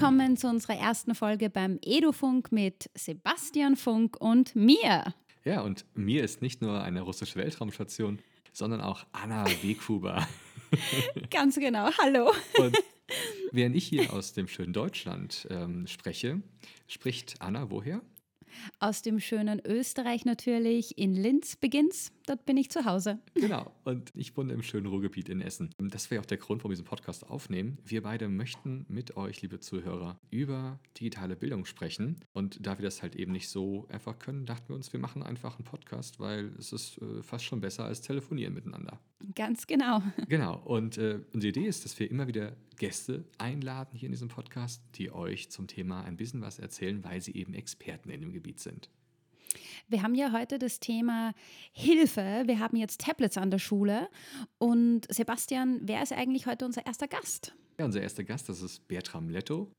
willkommen 0.00 0.36
zu 0.36 0.46
unserer 0.46 0.76
ersten 0.76 1.16
Folge 1.16 1.50
beim 1.50 1.80
Edufunk 1.82 2.52
mit 2.52 2.88
Sebastian 2.94 3.74
Funk 3.74 4.16
und 4.20 4.54
mir. 4.54 5.12
Ja, 5.44 5.62
und 5.62 5.86
mir 5.94 6.22
ist 6.22 6.40
nicht 6.40 6.62
nur 6.62 6.80
eine 6.84 7.00
russische 7.00 7.34
Weltraumstation, 7.34 8.20
sondern 8.52 8.80
auch 8.80 9.04
Anna 9.10 9.44
Weghuber. 9.60 10.24
Ganz 11.32 11.56
genau, 11.56 11.90
hallo. 11.98 12.30
Und 12.58 12.78
während 13.50 13.74
ich 13.74 13.88
hier 13.88 14.12
aus 14.12 14.34
dem 14.34 14.46
schönen 14.46 14.72
Deutschland 14.72 15.48
ähm, 15.50 15.88
spreche, 15.88 16.42
spricht 16.86 17.42
Anna 17.42 17.68
woher? 17.68 18.00
Aus 18.78 19.02
dem 19.02 19.18
schönen 19.18 19.60
Österreich 19.66 20.24
natürlich. 20.24 20.96
In 20.96 21.12
Linz 21.12 21.56
beginnt's. 21.56 22.12
Dort 22.28 22.44
bin 22.44 22.58
ich 22.58 22.70
zu 22.70 22.84
Hause. 22.84 23.20
Genau. 23.32 23.72
Und 23.84 24.12
ich 24.14 24.36
wohne 24.36 24.52
im 24.52 24.62
schönen 24.62 24.84
Ruhrgebiet 24.84 25.30
in 25.30 25.40
Essen. 25.40 25.70
Das 25.78 26.10
wäre 26.10 26.20
auch 26.20 26.26
der 26.26 26.36
Grund, 26.36 26.60
warum 26.60 26.72
wir 26.72 26.74
diesen 26.74 26.84
Podcast 26.84 27.26
aufnehmen. 27.26 27.78
Wir 27.86 28.02
beide 28.02 28.28
möchten 28.28 28.84
mit 28.88 29.16
euch, 29.16 29.40
liebe 29.40 29.60
Zuhörer, 29.60 30.20
über 30.30 30.78
digitale 31.00 31.36
Bildung 31.36 31.64
sprechen. 31.64 32.16
Und 32.34 32.66
da 32.66 32.76
wir 32.76 32.82
das 32.82 33.00
halt 33.00 33.16
eben 33.16 33.32
nicht 33.32 33.48
so 33.48 33.86
einfach 33.88 34.18
können, 34.18 34.44
dachten 34.44 34.68
wir 34.68 34.76
uns, 34.76 34.92
wir 34.92 35.00
machen 35.00 35.22
einfach 35.22 35.56
einen 35.58 35.64
Podcast, 35.64 36.20
weil 36.20 36.52
es 36.58 36.74
ist 36.74 37.00
äh, 37.00 37.22
fast 37.22 37.46
schon 37.46 37.62
besser 37.62 37.86
als 37.86 38.02
telefonieren 38.02 38.52
miteinander. 38.52 39.00
Ganz 39.34 39.66
genau. 39.66 40.02
Genau. 40.28 40.58
Und 40.64 40.98
äh, 40.98 41.20
unsere 41.32 41.48
Idee 41.48 41.66
ist, 41.66 41.86
dass 41.86 41.98
wir 41.98 42.10
immer 42.10 42.26
wieder 42.26 42.54
Gäste 42.76 43.24
einladen 43.38 43.96
hier 43.96 44.06
in 44.06 44.12
diesem 44.12 44.28
Podcast, 44.28 44.82
die 44.96 45.10
euch 45.10 45.50
zum 45.50 45.66
Thema 45.66 46.04
ein 46.04 46.18
bisschen 46.18 46.42
was 46.42 46.58
erzählen, 46.58 47.02
weil 47.04 47.22
sie 47.22 47.34
eben 47.34 47.54
Experten 47.54 48.10
in 48.10 48.20
dem 48.20 48.32
Gebiet 48.32 48.60
sind. 48.60 48.90
Wir 49.88 50.02
haben 50.02 50.14
ja 50.14 50.32
heute 50.32 50.58
das 50.58 50.80
Thema 50.80 51.34
Hilfe. 51.72 52.44
Wir 52.46 52.58
haben 52.58 52.76
jetzt 52.76 53.00
Tablets 53.00 53.36
an 53.38 53.50
der 53.50 53.58
Schule. 53.58 54.08
Und 54.58 55.12
Sebastian, 55.12 55.80
wer 55.82 56.02
ist 56.02 56.12
eigentlich 56.12 56.46
heute 56.46 56.64
unser 56.64 56.86
erster 56.86 57.08
Gast? 57.08 57.54
Ja, 57.78 57.84
unser 57.84 58.02
erster 58.02 58.24
Gast, 58.24 58.48
das 58.48 58.62
ist 58.62 58.88
Bertram 58.88 59.28
Letto. 59.28 59.70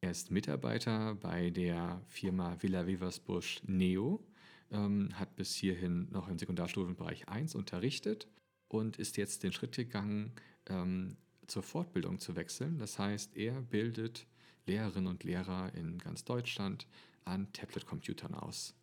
Er 0.00 0.12
ist 0.12 0.30
Mitarbeiter 0.30 1.16
bei 1.16 1.50
der 1.50 2.00
Firma 2.06 2.56
Villa 2.60 2.86
Weversbusch 2.86 3.62
Neo, 3.66 4.24
ähm, 4.70 5.08
hat 5.14 5.34
bis 5.34 5.54
hierhin 5.56 6.08
noch 6.12 6.28
im 6.28 6.38
Sekundarstufenbereich 6.38 7.28
1 7.28 7.56
unterrichtet 7.56 8.28
und 8.68 8.98
ist 8.98 9.16
jetzt 9.16 9.42
den 9.42 9.52
Schritt 9.52 9.74
gegangen, 9.74 10.32
ähm, 10.66 11.16
zur 11.48 11.62
Fortbildung 11.62 12.20
zu 12.20 12.36
wechseln. 12.36 12.78
Das 12.78 12.98
heißt, 12.98 13.36
er 13.36 13.60
bildet 13.60 14.26
Lehrerinnen 14.66 15.08
und 15.08 15.24
Lehrer 15.24 15.74
in 15.74 15.98
ganz 15.98 16.24
Deutschland 16.24 16.86
an 17.24 17.52
Tablet-Computern 17.52 18.34
aus. 18.34 18.74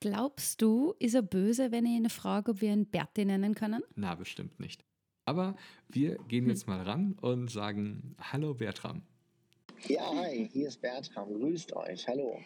Glaubst 0.00 0.60
du, 0.62 0.94
ist 0.98 1.14
er 1.14 1.22
böse, 1.22 1.72
wenn 1.72 1.86
ich 1.86 1.92
ihn 1.92 2.10
frage, 2.10 2.52
ob 2.52 2.60
wir 2.60 2.72
ihn 2.72 2.86
Berti 2.86 3.24
nennen 3.24 3.54
können? 3.54 3.82
Na, 3.94 4.14
bestimmt 4.14 4.60
nicht. 4.60 4.84
Aber 5.26 5.56
wir 5.88 6.18
gehen 6.28 6.48
jetzt 6.48 6.66
mal 6.66 6.82
ran 6.82 7.16
und 7.20 7.50
sagen 7.50 8.14
Hallo 8.20 8.54
Bertram. 8.54 9.02
Ja, 9.88 10.14
hi, 10.14 10.48
hier 10.52 10.68
ist 10.68 10.80
Bertram. 10.80 11.32
Grüßt 11.32 11.74
euch. 11.74 12.06
Hallo. 12.06 12.38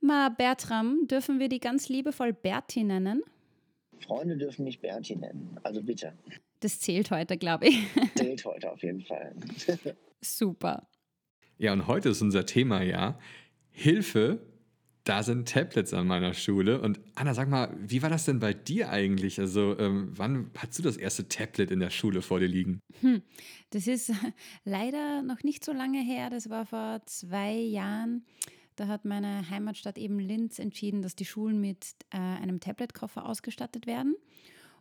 Ma, 0.00 0.28
Bertram, 0.28 1.06
dürfen 1.06 1.38
wir 1.38 1.48
die 1.48 1.60
ganz 1.60 1.88
liebevoll 1.88 2.32
Berti 2.32 2.84
nennen? 2.84 3.22
Freunde 4.00 4.36
dürfen 4.36 4.64
mich 4.64 4.80
Berti 4.80 5.16
nennen. 5.16 5.58
Also 5.62 5.82
bitte. 5.82 6.12
Das 6.60 6.80
zählt 6.80 7.10
heute, 7.10 7.36
glaube 7.36 7.68
ich. 7.68 7.86
Zählt 8.14 8.44
heute 8.44 8.70
auf 8.70 8.82
jeden 8.82 9.02
Fall. 9.02 9.34
Super. 10.20 10.88
Ja, 11.56 11.72
und 11.72 11.86
heute 11.86 12.10
ist 12.10 12.22
unser 12.22 12.46
Thema 12.46 12.82
ja 12.82 13.18
Hilfe. 13.70 14.40
Da 15.08 15.22
sind 15.22 15.48
Tablets 15.48 15.94
an 15.94 16.06
meiner 16.06 16.34
Schule. 16.34 16.82
Und 16.82 17.00
Anna, 17.14 17.32
sag 17.32 17.48
mal, 17.48 17.74
wie 17.80 18.02
war 18.02 18.10
das 18.10 18.26
denn 18.26 18.40
bei 18.40 18.52
dir 18.52 18.90
eigentlich? 18.90 19.40
Also, 19.40 19.74
ähm, 19.78 20.12
wann 20.14 20.50
hast 20.58 20.78
du 20.78 20.82
das 20.82 20.98
erste 20.98 21.26
Tablet 21.28 21.70
in 21.70 21.80
der 21.80 21.88
Schule 21.88 22.20
vor 22.20 22.40
dir 22.40 22.46
liegen? 22.46 22.82
Hm, 23.00 23.22
das 23.70 23.86
ist 23.86 24.12
leider 24.66 25.22
noch 25.22 25.42
nicht 25.42 25.64
so 25.64 25.72
lange 25.72 26.02
her. 26.02 26.28
Das 26.28 26.50
war 26.50 26.66
vor 26.66 27.00
zwei 27.06 27.54
Jahren. 27.54 28.26
Da 28.76 28.86
hat 28.86 29.06
meine 29.06 29.48
Heimatstadt 29.48 29.96
eben 29.96 30.18
Linz 30.18 30.58
entschieden, 30.58 31.00
dass 31.00 31.16
die 31.16 31.24
Schulen 31.24 31.58
mit 31.58 31.86
äh, 32.10 32.18
einem 32.18 32.60
Tablet-Koffer 32.60 33.24
ausgestattet 33.24 33.86
werden. 33.86 34.14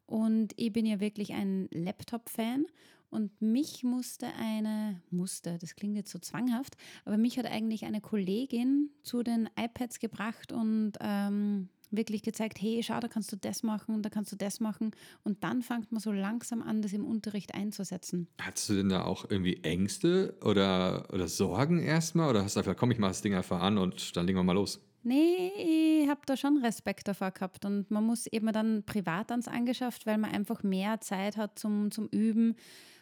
Und 0.07 0.51
ich 0.57 0.73
bin 0.73 0.85
ja 0.85 0.99
wirklich 0.99 1.31
ein 1.35 1.69
Laptop-Fan 1.71 2.65
und 3.09 3.41
mich 3.41 3.83
musste 3.83 4.27
eine, 4.37 5.01
musste, 5.09 5.57
das 5.59 5.75
klingt 5.75 5.95
jetzt 5.95 6.11
so 6.11 6.19
zwanghaft, 6.19 6.75
aber 7.05 7.17
mich 7.17 7.37
hat 7.37 7.45
eigentlich 7.45 7.85
eine 7.85 8.01
Kollegin 8.01 8.89
zu 9.03 9.23
den 9.23 9.49
iPads 9.57 9.99
gebracht 9.99 10.51
und 10.51 10.93
ähm, 10.99 11.69
wirklich 11.91 12.21
gezeigt, 12.21 12.61
hey, 12.61 12.81
schau, 12.83 12.99
da 12.99 13.07
kannst 13.07 13.31
du 13.31 13.37
das 13.37 13.63
machen, 13.63 14.01
da 14.01 14.09
kannst 14.09 14.31
du 14.31 14.35
das 14.35 14.59
machen. 14.59 14.91
Und 15.23 15.43
dann 15.43 15.61
fängt 15.61 15.91
man 15.91 16.01
so 16.01 16.11
langsam 16.11 16.61
an, 16.61 16.81
das 16.81 16.93
im 16.93 17.05
Unterricht 17.05 17.53
einzusetzen. 17.53 18.27
Hattest 18.41 18.69
du 18.69 18.73
denn 18.75 18.89
da 18.89 19.03
auch 19.03 19.29
irgendwie 19.29 19.63
Ängste 19.63 20.37
oder, 20.43 21.07
oder 21.13 21.27
Sorgen 21.27 21.79
erstmal? 21.79 22.29
Oder 22.29 22.43
hast 22.43 22.55
du 22.55 22.59
einfach, 22.59 22.75
komm, 22.75 22.91
ich 22.91 22.99
mach 22.99 23.09
das 23.09 23.21
Ding 23.21 23.35
einfach 23.35 23.61
an 23.61 23.77
und 23.77 24.15
dann 24.15 24.27
legen 24.27 24.37
wir 24.37 24.43
mal 24.43 24.53
los? 24.53 24.81
Nee, 25.03 26.01
ich 26.03 26.09
habe 26.09 26.21
da 26.25 26.35
schon 26.35 26.57
Respekt 26.57 27.07
davor 27.07 27.31
gehabt 27.31 27.63
und 27.63 27.89
man 27.91 28.03
muss 28.03 28.27
eben 28.27 28.51
dann 28.51 28.83
privat 28.83 29.31
ans 29.31 29.47
angeschafft, 29.47 30.05
weil 30.05 30.17
man 30.17 30.31
einfach 30.31 30.63
mehr 30.63 30.99
Zeit 30.99 31.37
hat 31.37 31.57
zum, 31.57 31.91
zum 31.91 32.07
Üben. 32.09 32.55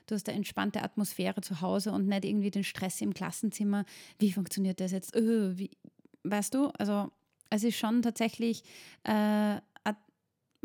Du 0.08 0.16
hast 0.16 0.28
eine 0.30 0.38
entspannte 0.38 0.82
Atmosphäre 0.82 1.42
zu 1.42 1.62
Hause 1.62 1.92
und 1.92 2.08
nicht 2.08 2.26
irgendwie 2.26 2.52
den 2.52 2.64
Stress 2.64 3.02
im 3.02 3.14
Klassenzimmer. 3.14 3.86
Wie 4.20 4.32
funktioniert 4.32 4.80
das 4.80 4.92
jetzt? 4.92 5.16
Öh, 5.16 5.54
wie, 5.58 5.72
weißt 6.24 6.54
du, 6.54 6.68
also 6.78 7.12
es 7.50 7.64
ist 7.64 7.78
schon 7.78 8.02
tatsächlich 8.02 8.64
äh, 9.04 9.60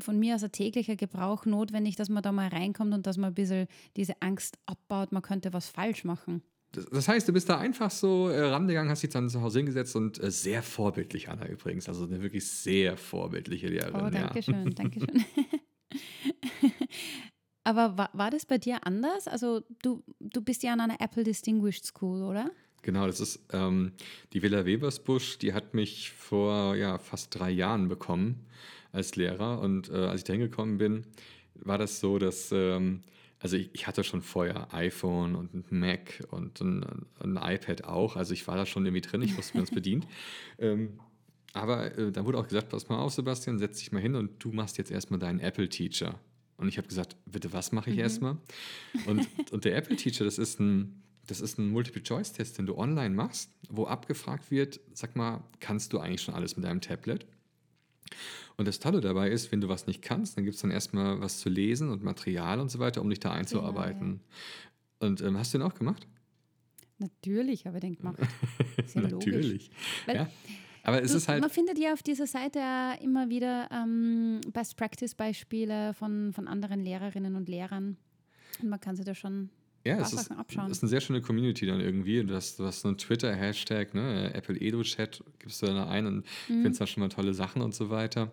von 0.01 0.19
mir 0.19 0.35
aus 0.35 0.43
ein 0.43 0.53
täglicher 0.53 0.97
Gebrauch 0.97 1.47
notwendig, 1.47 1.97
dass 1.97 2.09
man 2.09 2.23
da 2.23 2.33
mal 2.33 2.49
reinkommt 2.49 2.95
und 2.95 3.07
dass 3.07 3.17
man 3.17 3.33
ein 3.33 3.35
bisschen 3.35 3.67
diese 3.97 4.21
Angst 4.21 4.59
abbaut, 4.67 5.13
man 5.13 5.23
könnte 5.23 5.53
was 5.53 5.69
falsch 5.69 6.05
machen. 6.05 6.43
Das 6.93 7.09
heißt, 7.09 7.27
du 7.27 7.33
bist 7.33 7.49
da 7.49 7.59
einfach 7.59 7.91
so 7.91 8.29
äh, 8.29 8.43
rangegangen, 8.43 8.91
hast 8.91 9.03
dich 9.03 9.11
dann 9.11 9.29
zu 9.29 9.41
Hause 9.41 9.59
hingesetzt 9.59 9.97
und 9.97 10.23
äh, 10.23 10.31
sehr 10.31 10.63
vorbildlich, 10.63 11.29
Anna 11.29 11.47
übrigens. 11.47 11.89
Also 11.89 12.05
eine 12.05 12.23
wirklich 12.23 12.47
sehr 12.49 12.97
vorbildliche 12.97 13.67
Lehrerin. 13.67 14.07
Oh, 14.07 14.11
danke 14.11 14.43
schön, 14.43 14.67
ja. 14.67 14.71
danke 14.71 15.01
schön. 15.01 15.25
Aber 17.65 17.99
war, 17.99 18.11
war 18.13 18.31
das 18.31 18.47
bei 18.47 18.59
dir 18.59 18.87
anders? 18.87 19.29
Also 19.29 19.63
du, 19.83 20.03
du 20.19 20.41
bist 20.41 20.63
ja 20.63 20.73
an 20.73 20.81
einer 20.81 21.01
Apple 21.01 21.25
Distinguished 21.25 21.85
School, 21.85 22.23
oder? 22.23 22.51
Genau, 22.83 23.07
das 23.07 23.21
ist 23.21 23.41
ähm, 23.53 23.93
die 24.33 24.43
Villa 24.43 24.65
Webersbusch, 24.65 25.39
die 25.39 25.53
hat 25.53 25.75
mich 25.75 26.13
vor 26.13 26.75
ja, 26.75 26.99
fast 26.99 27.39
drei 27.39 27.51
Jahren 27.51 27.89
bekommen 27.89 28.47
als 28.93 29.17
Lehrer. 29.17 29.61
Und 29.61 29.91
äh, 29.91 30.07
als 30.07 30.21
ich 30.21 30.25
da 30.25 30.33
hingekommen 30.33 30.79
bin, 30.79 31.07
war 31.55 31.77
das 31.77 32.01
so, 32.01 32.19
dass 32.19 32.51
ähm, 32.53 33.03
also 33.39 33.57
ich, 33.57 33.71
ich, 33.73 33.87
hatte 33.87 34.05
schon 34.05 34.21
vorher 34.21 34.73
iPhone 34.75 35.35
und 35.35 35.55
ein 35.55 35.65
Mac 35.71 36.23
und 36.31 36.61
ein, 36.61 37.07
ein, 37.21 37.37
iPad 37.37 37.85
auch. 37.85 38.17
Also 38.17 38.35
ich 38.35 38.47
war 38.47 38.57
da 38.57 38.67
schon 38.67 38.85
irgendwie 38.85 39.01
drin, 39.01 39.23
ich 39.23 39.37
wusste, 39.37 39.55
wie 39.55 39.59
man 39.59 39.65
es 39.65 39.71
bedient. 39.71 40.07
Ähm, 40.59 41.01
aber 41.55 41.97
äh, 41.97 42.13
da 42.13 42.25
wurde 42.27 42.39
auch 42.39 42.47
gesagt, 42.47 42.69
pass 42.69 42.89
mal 42.91 42.99
auf, 42.99 43.13
Sebastian, 43.13 43.59
setz 43.59 43.79
dich 43.79 43.93
mal 43.93 44.03
hin 44.03 44.15
und 44.15 44.45
du 44.45 44.53
machst 44.53 44.77
jetzt 44.77 44.91
erstmal 44.91 45.19
deinen 45.19 45.41
Apple-Teacher. 45.41 46.21
Und 46.61 46.69
ich 46.69 46.77
habe 46.77 46.87
gesagt, 46.87 47.17
bitte, 47.25 47.53
was 47.55 47.73
mache 47.73 47.89
ich 47.89 47.97
mhm. 47.97 48.03
erstmal? 48.03 48.37
Und, 49.07 49.27
und 49.51 49.65
der 49.65 49.77
Apple-Teacher, 49.77 50.25
das 50.25 50.39
ist 50.39 50.61
ein, 50.61 51.03
das 51.27 51.41
ist 51.41 51.59
ein 51.59 51.71
Multiple-Choice-Test, 51.71 52.59
den 52.59 52.67
du 52.67 52.77
online 52.77 53.15
machst, 53.15 53.51
wo 53.71 53.87
abgefragt 53.87 54.51
wird, 54.51 54.79
sag 54.93 55.17
mal, 55.17 55.43
kannst 55.61 55.93
du 55.93 55.99
eigentlich 55.99 56.21
schon 56.21 56.35
alles 56.35 56.57
mit 56.57 56.67
deinem 56.67 56.83
Tablet? 56.83 57.27
Und 58.59 58.69
das 58.69 58.79
Tolle 58.79 59.01
dabei 59.01 59.31
ist, 59.31 59.51
wenn 59.53 59.63
du 59.63 59.69
was 59.69 59.87
nicht 59.87 60.03
kannst, 60.03 60.37
dann 60.37 60.45
gibt 60.45 60.57
es 60.57 60.61
dann 60.61 60.71
erstmal 60.71 61.21
was 61.21 61.41
zu 61.41 61.49
lesen 61.49 61.89
und 61.89 62.03
Material 62.03 62.61
und 62.61 62.71
so 62.71 62.79
weiter, 62.79 63.01
um 63.01 63.09
dich 63.09 63.21
da 63.21 63.33
einzuarbeiten. 63.33 64.09
Ja, 64.09 64.15
ja. 65.01 65.09
Und 65.09 65.21
ähm, 65.23 65.39
hast 65.39 65.55
du 65.55 65.59
den 65.59 65.67
auch 65.67 65.75
gemacht? 65.75 66.07
Natürlich 66.99 67.65
habe 67.65 67.79
ich 67.79 67.81
den 67.81 67.97
gemacht. 67.97 68.19
Ist 68.85 68.97
ja 68.97 69.01
Natürlich. 69.01 69.71
Weil, 70.05 70.17
ja. 70.17 70.31
Aber 70.91 71.03
es 71.03 71.13
du, 71.13 71.19
ist 71.19 71.29
halt. 71.29 71.41
Man 71.41 71.51
findet 71.51 71.79
ja 71.79 71.93
auf 71.93 72.03
dieser 72.03 72.27
Seite 72.27 72.61
immer 73.03 73.29
wieder 73.29 73.69
ähm, 73.71 74.41
Best 74.53 74.77
Practice 74.77 75.15
Beispiele 75.15 75.95
von, 75.95 76.33
von 76.33 76.49
anderen 76.49 76.81
Lehrerinnen 76.81 77.37
und 77.37 77.49
Lehrern. 77.49 77.97
Und 78.63 78.69
man 78.69 78.81
kann 78.81 78.97
sich 78.97 79.05
da 79.05 79.15
schon 79.15 79.51
ja, 79.85 79.99
es 79.99 80.13
ist, 80.13 80.31
ist, 80.69 80.83
eine 80.83 80.89
sehr 80.89 81.01
schöne 81.01 81.23
Community 81.23 81.65
dann 81.67 81.81
irgendwie. 81.81 82.23
Du 82.23 82.35
hast, 82.35 82.59
du 82.59 82.65
hast 82.65 82.83
so 82.83 82.89
einen 82.89 82.99
Twitter-Hashtag, 82.99 83.95
ne? 83.95 84.33
Apple 84.35 84.61
Edo 84.61 84.83
Chat, 84.83 85.25
gibst 85.39 85.63
du 85.63 85.67
da 85.67 85.89
ein 85.89 86.07
und 86.07 86.17
mhm. 86.49 86.63
findest 86.63 86.81
da 86.83 86.87
schon 86.87 87.03
mal 87.03 87.09
tolle 87.09 87.33
Sachen 87.33 87.63
und 87.63 87.75
so 87.75 87.89
weiter. 87.89 88.31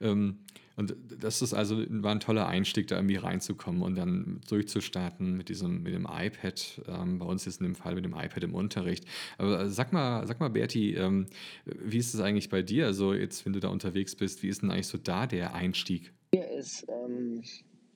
Ähm, 0.00 0.38
und 0.76 0.94
das 1.20 1.42
ist 1.42 1.54
also, 1.54 1.82
war 1.88 2.12
ein 2.12 2.20
toller 2.20 2.46
Einstieg, 2.46 2.88
da 2.88 2.96
irgendwie 2.96 3.16
reinzukommen 3.16 3.82
und 3.82 3.94
dann 3.94 4.40
durchzustarten 4.48 5.36
mit 5.36 5.48
diesem, 5.48 5.82
mit 5.82 5.94
dem 5.94 6.06
iPad. 6.10 6.82
Ähm, 6.88 7.18
bei 7.18 7.26
uns 7.26 7.46
ist 7.46 7.60
in 7.60 7.64
dem 7.64 7.74
Fall 7.74 7.94
mit 7.94 8.04
dem 8.04 8.14
iPad 8.14 8.44
im 8.44 8.54
Unterricht. 8.54 9.04
Aber 9.38 9.68
sag 9.70 9.92
mal, 9.92 10.26
sag 10.26 10.40
mal, 10.40 10.48
Berti, 10.48 10.94
ähm, 10.94 11.26
wie 11.64 11.98
ist 11.98 12.14
es 12.14 12.20
eigentlich 12.20 12.48
bei 12.48 12.62
dir? 12.62 12.86
Also 12.86 13.14
jetzt, 13.14 13.44
wenn 13.44 13.52
du 13.52 13.60
da 13.60 13.68
unterwegs 13.68 14.16
bist, 14.16 14.42
wie 14.42 14.48
ist 14.48 14.62
denn 14.62 14.70
eigentlich 14.70 14.86
so 14.86 14.98
da 14.98 15.26
der 15.26 15.54
Einstieg? 15.54 16.12
Hier 16.34 16.50
ist 16.50 16.86
ähm, 16.88 17.42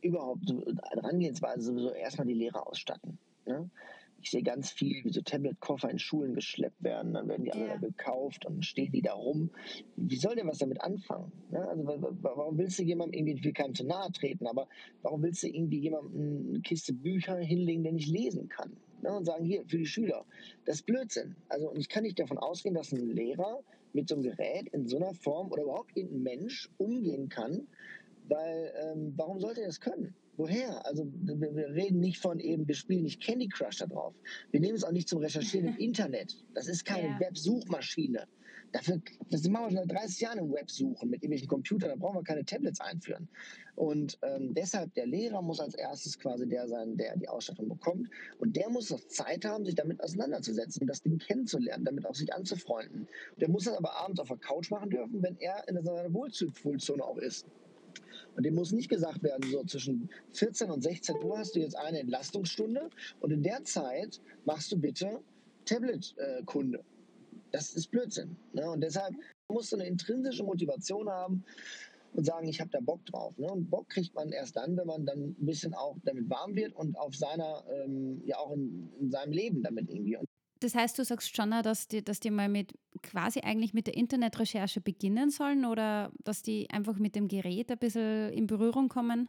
überhaupt 0.06 0.52
Herangehensweise 0.90 1.62
sowieso 1.62 1.90
erstmal 1.90 2.26
die 2.26 2.34
Lehrer 2.34 2.66
ausstatten. 2.66 3.18
Ne? 3.46 3.70
Ich 4.22 4.30
sehe 4.30 4.42
ganz 4.42 4.70
viel, 4.70 5.04
wie 5.04 5.12
so 5.12 5.20
Tablet-Koffer 5.20 5.90
in 5.90 5.98
Schulen 5.98 6.34
geschleppt 6.34 6.82
werden, 6.82 7.14
dann 7.14 7.28
werden 7.28 7.44
die 7.44 7.52
alle 7.52 7.66
ja. 7.66 7.76
gekauft 7.76 8.44
und 8.46 8.64
stehen 8.64 8.90
die 8.90 9.02
da 9.02 9.12
rum. 9.12 9.50
Wie 9.94 10.16
soll 10.16 10.34
der 10.34 10.46
was 10.46 10.58
damit 10.58 10.80
anfangen? 10.80 11.30
Ne? 11.50 11.60
Also, 11.68 11.84
warum 12.22 12.58
willst 12.58 12.78
du 12.78 12.82
jemandem 12.82 13.18
irgendwie, 13.18 13.34
ich 13.34 13.44
will 13.44 13.52
keinem 13.52 13.74
zu 13.74 13.84
nahe 13.84 14.10
treten, 14.10 14.46
aber 14.46 14.68
warum 15.02 15.22
willst 15.22 15.42
du 15.42 15.48
irgendwie 15.48 15.78
jemandem 15.78 16.48
eine 16.48 16.60
Kiste 16.60 16.92
Bücher 16.92 17.36
hinlegen, 17.36 17.84
der 17.84 17.92
nicht 17.92 18.08
lesen 18.08 18.48
kann? 18.48 18.76
ne, 19.02 19.16
und 19.16 19.24
sagen, 19.24 19.44
hier, 19.44 19.64
für 19.66 19.78
die 19.78 19.86
Schüler. 19.86 20.24
Das 20.64 20.76
ist 20.76 20.86
Blödsinn. 20.86 21.36
Also 21.48 21.72
ich 21.74 21.88
kann 21.88 22.02
nicht 22.02 22.18
davon 22.18 22.38
ausgehen, 22.38 22.74
dass 22.74 22.92
ein 22.92 23.10
Lehrer 23.10 23.62
mit 23.92 24.08
so 24.08 24.14
einem 24.14 24.24
Gerät 24.24 24.68
in 24.72 24.86
so 24.86 24.96
einer 24.96 25.14
Form 25.14 25.50
oder 25.50 25.62
überhaupt 25.62 25.96
irgendein 25.96 26.22
Mensch 26.22 26.68
umgehen 26.76 27.28
kann, 27.28 27.66
weil 28.28 28.72
ähm, 28.82 29.12
warum 29.16 29.40
sollte 29.40 29.60
er 29.60 29.68
das 29.68 29.80
können? 29.80 30.14
Woher? 30.36 30.84
Also 30.84 31.06
wir 31.12 31.68
reden 31.70 32.00
nicht 32.00 32.18
von 32.18 32.40
eben, 32.40 32.68
wir 32.68 32.74
spielen 32.74 33.04
nicht 33.04 33.22
Candy 33.22 33.48
Crush 33.48 33.78
da 33.78 33.86
drauf. 33.86 34.14
Wir 34.50 34.60
nehmen 34.60 34.76
es 34.76 34.84
auch 34.84 34.92
nicht 34.92 35.08
zum 35.08 35.20
Recherchieren 35.20 35.68
im 35.68 35.76
Internet. 35.78 36.36
Das 36.54 36.68
ist 36.68 36.84
keine 36.84 37.08
ja. 37.08 37.20
Websuchmaschine. 37.20 38.26
Dafür, 38.72 39.00
das 39.30 39.48
machen 39.48 39.66
wir 39.66 39.78
schon 39.78 39.88
seit 39.88 39.98
30 39.98 40.20
Jahren 40.20 40.38
im 40.38 40.52
Web 40.52 40.70
suchen 40.70 41.08
mit 41.08 41.22
irgendwelchen 41.22 41.48
Computern, 41.48 41.88
da 41.88 41.96
brauchen 41.96 42.16
wir 42.16 42.24
keine 42.24 42.44
Tablets 42.44 42.80
einführen. 42.80 43.28
Und 43.74 44.18
ähm, 44.22 44.54
deshalb, 44.54 44.92
der 44.94 45.06
Lehrer 45.06 45.40
muss 45.40 45.60
als 45.60 45.74
erstes 45.74 46.18
quasi 46.18 46.48
der 46.48 46.66
sein, 46.68 46.96
der 46.96 47.16
die 47.16 47.28
Ausstattung 47.28 47.68
bekommt. 47.68 48.08
Und 48.38 48.56
der 48.56 48.68
muss 48.68 48.92
auch 48.92 49.00
Zeit 49.08 49.44
haben, 49.44 49.64
sich 49.64 49.74
damit 49.74 50.02
auseinanderzusetzen, 50.02 50.86
das 50.86 51.02
Ding 51.02 51.18
kennenzulernen, 51.18 51.84
damit 51.84 52.06
auch 52.06 52.14
sich 52.14 52.32
anzufreunden. 52.34 53.08
Der 53.36 53.48
muss 53.48 53.64
das 53.64 53.76
aber 53.76 53.94
abends 53.96 54.20
auf 54.20 54.28
der 54.28 54.38
Couch 54.38 54.70
machen 54.70 54.90
dürfen, 54.90 55.22
wenn 55.22 55.38
er 55.38 55.66
in 55.68 55.82
seiner 55.82 56.12
Wohlfühlzone 56.12 57.04
auch 57.04 57.18
ist. 57.18 57.46
Und 58.36 58.44
dem 58.44 58.54
muss 58.54 58.72
nicht 58.72 58.90
gesagt 58.90 59.22
werden, 59.22 59.50
so 59.50 59.64
zwischen 59.64 60.10
14 60.34 60.70
und 60.70 60.82
16 60.82 61.16
Uhr 61.24 61.38
hast 61.38 61.56
du 61.56 61.60
jetzt 61.60 61.76
eine 61.76 62.00
Entlastungsstunde 62.00 62.90
und 63.20 63.30
in 63.30 63.42
der 63.42 63.64
Zeit 63.64 64.20
machst 64.44 64.70
du 64.72 64.78
bitte 64.78 65.20
Tablet-Kunde. 65.64 66.84
Das 67.52 67.70
ist 67.74 67.90
Blödsinn. 67.90 68.36
Ne? 68.52 68.70
Und 68.70 68.82
deshalb 68.82 69.14
musst 69.48 69.72
du 69.72 69.76
eine 69.76 69.86
intrinsische 69.86 70.44
Motivation 70.44 71.08
haben 71.08 71.44
und 72.12 72.24
sagen, 72.24 72.46
ich 72.48 72.60
habe 72.60 72.70
da 72.70 72.80
Bock 72.80 73.04
drauf. 73.06 73.36
Ne? 73.38 73.50
Und 73.50 73.70
Bock 73.70 73.88
kriegt 73.88 74.14
man 74.14 74.30
erst 74.30 74.56
dann, 74.56 74.76
wenn 74.76 74.86
man 74.86 75.06
dann 75.06 75.18
ein 75.18 75.46
bisschen 75.46 75.72
auch 75.72 75.96
damit 76.04 76.28
warm 76.28 76.54
wird 76.54 76.74
und 76.74 76.98
auf 76.98 77.14
seiner, 77.14 77.64
ähm, 77.70 78.22
ja 78.26 78.38
auch 78.38 78.52
in, 78.52 78.90
in 79.00 79.10
seinem 79.10 79.32
Leben 79.32 79.62
damit 79.62 79.88
irgendwie. 79.88 80.18
Das 80.60 80.74
heißt, 80.74 80.98
du 80.98 81.04
sagst 81.04 81.36
schon, 81.36 81.50
dass 81.50 81.88
die, 81.88 82.02
dass 82.02 82.20
die 82.20 82.30
mal 82.30 82.48
mit 82.48 82.72
quasi 83.02 83.40
eigentlich 83.40 83.74
mit 83.74 83.86
der 83.86 83.96
Internetrecherche 83.96 84.80
beginnen 84.80 85.30
sollen 85.30 85.66
oder 85.66 86.10
dass 86.24 86.42
die 86.42 86.70
einfach 86.70 86.98
mit 86.98 87.14
dem 87.14 87.28
Gerät 87.28 87.70
ein 87.70 87.78
bisschen 87.78 88.32
in 88.32 88.46
Berührung 88.46 88.88
kommen? 88.88 89.28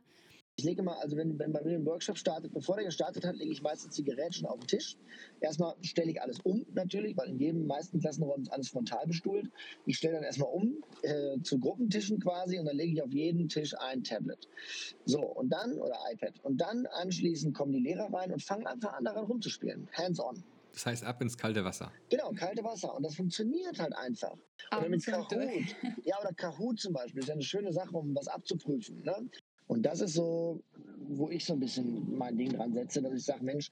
Ich 0.59 0.65
lege 0.65 0.81
mal, 0.81 0.97
also 0.97 1.15
wenn, 1.15 1.37
wenn 1.37 1.53
bei 1.53 1.61
mir 1.61 1.75
ein 1.75 1.85
Workshop 1.85 2.17
startet, 2.17 2.51
bevor 2.51 2.77
der 2.77 2.85
gestartet 2.85 3.23
hat, 3.23 3.35
lege 3.35 3.51
ich 3.51 3.61
meistens 3.61 3.95
die 3.95 4.03
Geräte 4.03 4.39
schon 4.39 4.47
auf 4.47 4.57
den 4.57 4.67
Tisch. 4.67 4.97
Erstmal 5.39 5.75
stelle 5.81 6.09
ich 6.09 6.19
alles 6.19 6.39
um, 6.39 6.65
natürlich, 6.73 7.15
weil 7.15 7.29
in 7.29 7.37
jedem 7.37 7.67
meisten 7.67 7.99
Klassenraum 7.99 8.41
ist 8.41 8.51
alles 8.51 8.69
frontal 8.69 9.05
bestuhlt. 9.05 9.51
Ich 9.85 9.97
stelle 9.97 10.15
dann 10.15 10.23
erstmal 10.23 10.49
um 10.51 10.83
äh, 11.03 11.39
zu 11.43 11.59
Gruppentischen 11.59 12.19
quasi 12.19 12.57
und 12.57 12.65
dann 12.65 12.75
lege 12.75 12.93
ich 12.93 13.03
auf 13.03 13.13
jeden 13.13 13.47
Tisch 13.49 13.75
ein 13.77 14.03
Tablet. 14.03 14.47
So, 15.05 15.21
und 15.21 15.49
dann, 15.49 15.77
oder 15.79 15.95
iPad. 16.11 16.33
Und 16.41 16.59
dann 16.59 16.87
anschließend 16.87 17.53
kommen 17.53 17.73
die 17.73 17.81
Lehrer 17.81 18.11
rein 18.11 18.33
und 18.33 18.41
fangen 18.41 18.65
einfach 18.65 18.93
an, 18.93 19.03
daran 19.03 19.25
rumzuspielen. 19.25 19.87
Hands-on. 19.93 20.43
Das 20.77 20.85
heißt, 20.85 21.05
ab 21.05 21.19
ins 21.23 21.35
kalte 21.35 21.65
Wasser. 21.65 21.91
Genau, 22.07 22.31
kalte 22.33 22.63
Wasser. 22.63 22.93
Und 22.95 23.01
das 23.01 23.15
funktioniert 23.15 23.79
halt 23.79 23.95
einfach. 23.95 24.37
Oder 24.77 24.89
mit 24.89 25.03
Kahoot. 25.03 25.31
Ja, 26.03 26.19
oder 26.21 26.31
Kahoot 26.35 26.79
zum 26.79 26.93
Beispiel. 26.93 27.21
Das 27.21 27.23
ist 27.23 27.29
ja 27.29 27.33
eine 27.33 27.41
schöne 27.41 27.73
Sache, 27.73 27.97
um 27.97 28.13
was 28.13 28.27
abzuprüfen. 28.27 29.01
Ne? 29.01 29.27
Und 29.65 29.81
das 29.81 30.01
ist 30.01 30.13
so, 30.13 30.61
wo 31.07 31.31
ich 31.31 31.45
so 31.45 31.53
ein 31.53 31.59
bisschen 31.59 32.15
mein 32.15 32.37
Ding 32.37 32.53
dran 32.53 32.73
setze, 32.73 33.01
dass 33.01 33.11
ich 33.11 33.25
sage, 33.25 33.43
Mensch, 33.43 33.71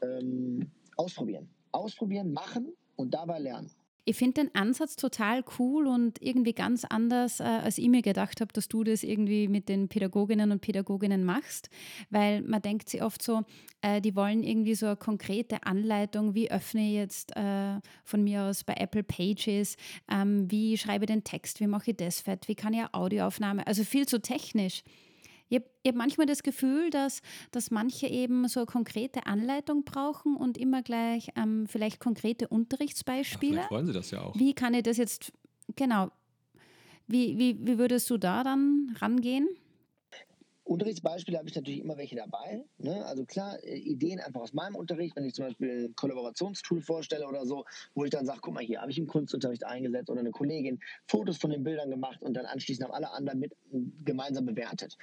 ähm, 0.00 0.70
ausprobieren. 0.96 1.46
Ausprobieren, 1.72 2.32
machen 2.32 2.72
und 2.96 3.12
dabei 3.12 3.38
lernen. 3.38 3.70
Ich 4.08 4.16
finde 4.16 4.44
den 4.44 4.54
Ansatz 4.54 4.94
total 4.94 5.42
cool 5.58 5.88
und 5.88 6.22
irgendwie 6.22 6.52
ganz 6.52 6.84
anders, 6.84 7.40
äh, 7.40 7.42
als 7.42 7.76
ich 7.76 7.88
mir 7.88 8.02
gedacht 8.02 8.40
habe, 8.40 8.52
dass 8.52 8.68
du 8.68 8.84
das 8.84 9.02
irgendwie 9.02 9.48
mit 9.48 9.68
den 9.68 9.88
Pädagoginnen 9.88 10.52
und 10.52 10.60
Pädagoginnen 10.60 11.24
machst, 11.24 11.70
weil 12.08 12.42
man 12.42 12.62
denkt 12.62 12.88
sich 12.88 13.02
oft 13.02 13.20
so, 13.20 13.42
äh, 13.82 14.00
die 14.00 14.14
wollen 14.14 14.44
irgendwie 14.44 14.76
so 14.76 14.86
eine 14.86 14.96
konkrete 14.96 15.66
Anleitung, 15.66 16.36
wie 16.36 16.52
öffne 16.52 16.86
ich 16.86 16.94
jetzt 16.94 17.36
äh, 17.36 17.80
von 18.04 18.22
mir 18.22 18.42
aus 18.44 18.62
bei 18.62 18.74
Apple 18.74 19.02
Pages, 19.02 19.76
ähm, 20.08 20.48
wie 20.52 20.78
schreibe 20.78 21.04
ich 21.04 21.10
den 21.10 21.24
Text, 21.24 21.58
wie 21.58 21.66
mache 21.66 21.90
ich 21.90 21.96
das 21.96 22.20
fett, 22.20 22.46
wie 22.46 22.54
kann 22.54 22.74
ich 22.74 22.78
eine 22.78 22.94
Audioaufnahme, 22.94 23.66
also 23.66 23.82
viel 23.82 24.06
zu 24.06 24.22
technisch. 24.22 24.84
Ich 25.48 25.56
habe 25.56 25.66
hab 25.86 25.94
manchmal 25.94 26.26
das 26.26 26.42
Gefühl, 26.42 26.90
dass, 26.90 27.22
dass 27.52 27.70
manche 27.70 28.06
eben 28.08 28.48
so 28.48 28.60
eine 28.60 28.66
konkrete 28.66 29.26
Anleitung 29.26 29.84
brauchen 29.84 30.36
und 30.36 30.58
immer 30.58 30.82
gleich 30.82 31.28
ähm, 31.36 31.66
vielleicht 31.68 32.00
konkrete 32.00 32.48
Unterrichtsbeispiele. 32.48 33.54
Ja, 33.54 33.60
vielleicht 33.60 33.70
wollen 33.70 33.86
sie 33.86 33.92
das 33.92 34.10
ja 34.10 34.22
auch. 34.22 34.38
Wie 34.38 34.54
kann 34.54 34.74
ich 34.74 34.82
das 34.82 34.96
jetzt, 34.96 35.32
genau, 35.76 36.10
wie, 37.06 37.38
wie, 37.38 37.58
wie 37.66 37.78
würdest 37.78 38.10
du 38.10 38.18
da 38.18 38.42
dann 38.42 38.96
rangehen? 39.00 39.48
Unterrichtsbeispiele 40.66 41.38
habe 41.38 41.48
ich 41.48 41.54
natürlich 41.54 41.80
immer 41.80 41.96
welche 41.96 42.16
dabei. 42.16 42.64
Ne? 42.78 43.04
Also 43.06 43.24
klar, 43.24 43.62
äh, 43.62 43.76
Ideen 43.76 44.18
einfach 44.18 44.40
aus 44.40 44.52
meinem 44.52 44.74
Unterricht, 44.74 45.14
wenn 45.14 45.24
ich 45.24 45.34
zum 45.34 45.46
Beispiel 45.46 45.86
ein 45.86 45.94
Kollaborationstool 45.94 46.80
vorstelle 46.80 47.26
oder 47.28 47.46
so, 47.46 47.64
wo 47.94 48.04
ich 48.04 48.10
dann 48.10 48.26
sage, 48.26 48.40
guck 48.42 48.54
mal, 48.54 48.64
hier 48.64 48.80
habe 48.80 48.90
ich 48.90 48.98
im 48.98 49.06
Kunstunterricht 49.06 49.64
eingesetzt 49.64 50.10
oder 50.10 50.20
eine 50.20 50.32
Kollegin 50.32 50.80
Fotos 51.06 51.38
von 51.38 51.50
den 51.50 51.62
Bildern 51.62 51.90
gemacht 51.90 52.20
und 52.20 52.34
dann 52.34 52.46
anschließend 52.46 52.84
haben 52.84 52.94
alle 52.94 53.12
anderen 53.12 53.38
mit 53.38 53.52
äh, 53.52 53.78
gemeinsam 54.04 54.44
bewertet. 54.44 54.98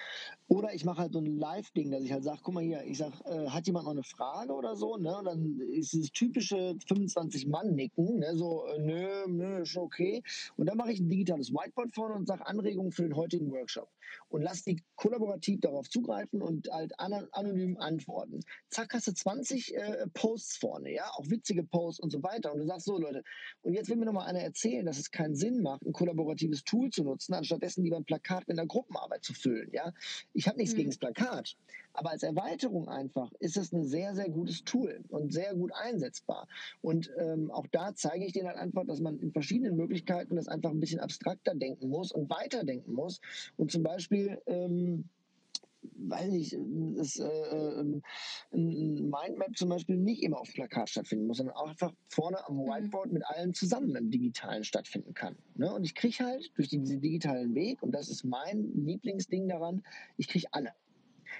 Oder 0.50 0.74
ich 0.74 0.84
mache 0.84 1.00
halt 1.00 1.14
so 1.14 1.20
ein 1.20 1.38
Live-Ding, 1.38 1.92
dass 1.92 2.04
ich 2.04 2.12
halt 2.12 2.26
sage, 2.26 2.40
guck 2.44 2.56
mal 2.56 2.64
hier, 2.64 2.84
ich 2.84 2.98
sage, 2.98 3.16
äh, 3.24 3.48
hat 3.48 3.66
jemand 3.66 3.86
noch 3.86 3.94
eine 3.94 4.04
Frage 4.04 4.52
oder 4.52 4.76
so? 4.76 4.98
Ne? 4.98 5.18
Und 5.18 5.26
dann 5.26 5.60
ist 5.72 5.94
dieses 5.94 6.12
typische 6.12 6.76
25-Mann-Nicken, 6.90 8.20
ne? 8.20 8.36
so, 8.36 8.66
äh, 8.66 8.80
nö, 8.80 9.28
nö, 9.28 9.62
ist 9.62 9.78
okay. 9.78 10.22
Und 10.58 10.66
dann 10.66 10.76
mache 10.76 10.92
ich 10.92 11.00
ein 11.00 11.08
digitales 11.08 11.54
Whiteboard 11.54 11.96
vorne 11.96 12.16
und 12.16 12.28
sage 12.28 12.46
Anregungen 12.46 12.92
für 12.92 13.04
den 13.04 13.16
heutigen 13.16 13.50
Workshop. 13.50 13.88
Und 14.30 14.42
lass 14.42 14.64
die 14.64 14.82
kollaborativ 14.96 15.62
darauf 15.62 15.90
zugreifen 15.90 16.42
und 16.42 16.70
halt 16.72 16.94
anonym 17.00 17.78
antworten. 17.78 18.42
Zack, 18.70 18.94
hast 18.94 19.08
du 19.08 19.14
20 19.14 19.76
äh, 19.76 20.08
Posts 20.14 20.58
vorne, 20.58 20.94
ja, 20.94 21.10
auch 21.12 21.30
witzige 21.30 21.64
Posts 21.64 22.00
und 22.02 22.12
so 22.12 22.24
weiter. 22.24 22.54
Und 22.54 22.60
du 22.60 22.66
sagst 22.66 22.86
so, 22.86 22.98
Leute, 22.98 23.24
und 23.62 23.74
jetzt 23.74 23.90
will 23.90 23.98
mir 23.98 24.06
noch 24.06 24.14
mal 24.14 24.26
einer 24.26 24.42
erzählen, 24.42 24.86
dass 24.86 24.98
es 24.98 25.12
keinen 25.12 25.36
Sinn 25.36 25.62
macht, 25.62 25.86
ein 25.86 25.94
kollaboratives 25.94 26.64
Tool 26.64 26.90
zu 26.90 27.04
nutzen, 27.04 27.34
anstattdessen 27.34 27.84
lieber 27.84 27.98
ein 27.98 28.06
Plakat 28.06 28.48
mit 28.48 28.58
einer 28.58 28.68
Gruppenarbeit 28.68 29.24
zu 29.24 29.34
füllen, 29.34 29.70
ja. 29.72 29.94
Ich 30.34 30.48
habe 30.48 30.58
nichts 30.58 30.74
mhm. 30.74 30.78
gegen 30.78 30.90
das 30.90 30.98
Plakat, 30.98 31.56
aber 31.94 32.12
als 32.12 32.24
Erweiterung 32.24 32.88
einfach 32.90 33.32
ist 33.40 33.58
es 33.58 33.72
ein 33.72 33.86
sehr, 33.86 34.16
sehr 34.16 34.30
gutes 34.30 34.64
Tool 34.64 35.04
und 35.10 35.32
sehr 35.32 35.54
gut 35.56 35.72
einsetzbar. 35.74 36.48
Und 36.82 37.12
ähm, 37.20 37.52
auch 37.52 37.68
da 37.68 37.94
zeige 37.96 38.26
ich 38.26 38.34
denen 38.34 38.48
halt 38.48 38.58
einfach, 38.58 38.86
dass 38.86 39.00
man 39.00 39.20
in 39.20 39.32
verschiedenen 39.32 39.76
Möglichkeiten 39.76 40.36
das 40.36 40.48
einfach 40.48 40.72
ein 40.72 40.80
bisschen 40.80 41.00
abstrakter 41.00 41.56
denken 41.56 41.90
muss 41.90 42.12
und 42.12 42.30
weiterdenken 42.30 42.94
muss. 42.94 43.22
Und 43.58 43.72
zum 43.72 43.84
Beispiel 43.84 44.42
ähm, 44.48 45.06
weiß 45.96 46.30
nicht, 46.30 46.54
ist, 46.54 47.20
äh, 47.20 47.80
ähm, 47.80 48.02
ein 48.52 49.10
Mindmap 49.10 49.56
zum 49.56 49.70
Beispiel 49.70 49.98
nicht 49.98 50.24
immer 50.24 50.40
auf 50.40 50.52
Plakat 50.54 50.90
stattfinden 50.90 51.28
muss, 51.28 51.38
sondern 51.38 51.56
auch 51.56 51.70
einfach 51.70 51.94
vorne 52.08 52.46
am 52.48 52.56
mhm. 52.56 52.68
Whiteboard 52.68 53.12
mit 53.12 53.26
allen 53.26 53.54
zusammen 53.54 53.96
im 53.96 54.10
Digitalen 54.10 54.64
stattfinden 54.64 55.14
kann. 55.14 55.36
Ne? 55.56 55.74
Und 55.74 55.84
ich 55.84 55.96
kriege 55.96 56.24
halt 56.24 56.52
durch 56.56 56.70
diesen 56.70 57.02
digitalen 57.02 57.54
Weg, 57.56 57.82
und 57.84 57.92
das 57.92 58.10
ist 58.10 58.24
mein 58.24 58.72
Lieblingsding 58.74 59.48
daran, 59.48 59.84
ich 60.18 60.28
kriege 60.28 60.48
alle. 60.52 60.72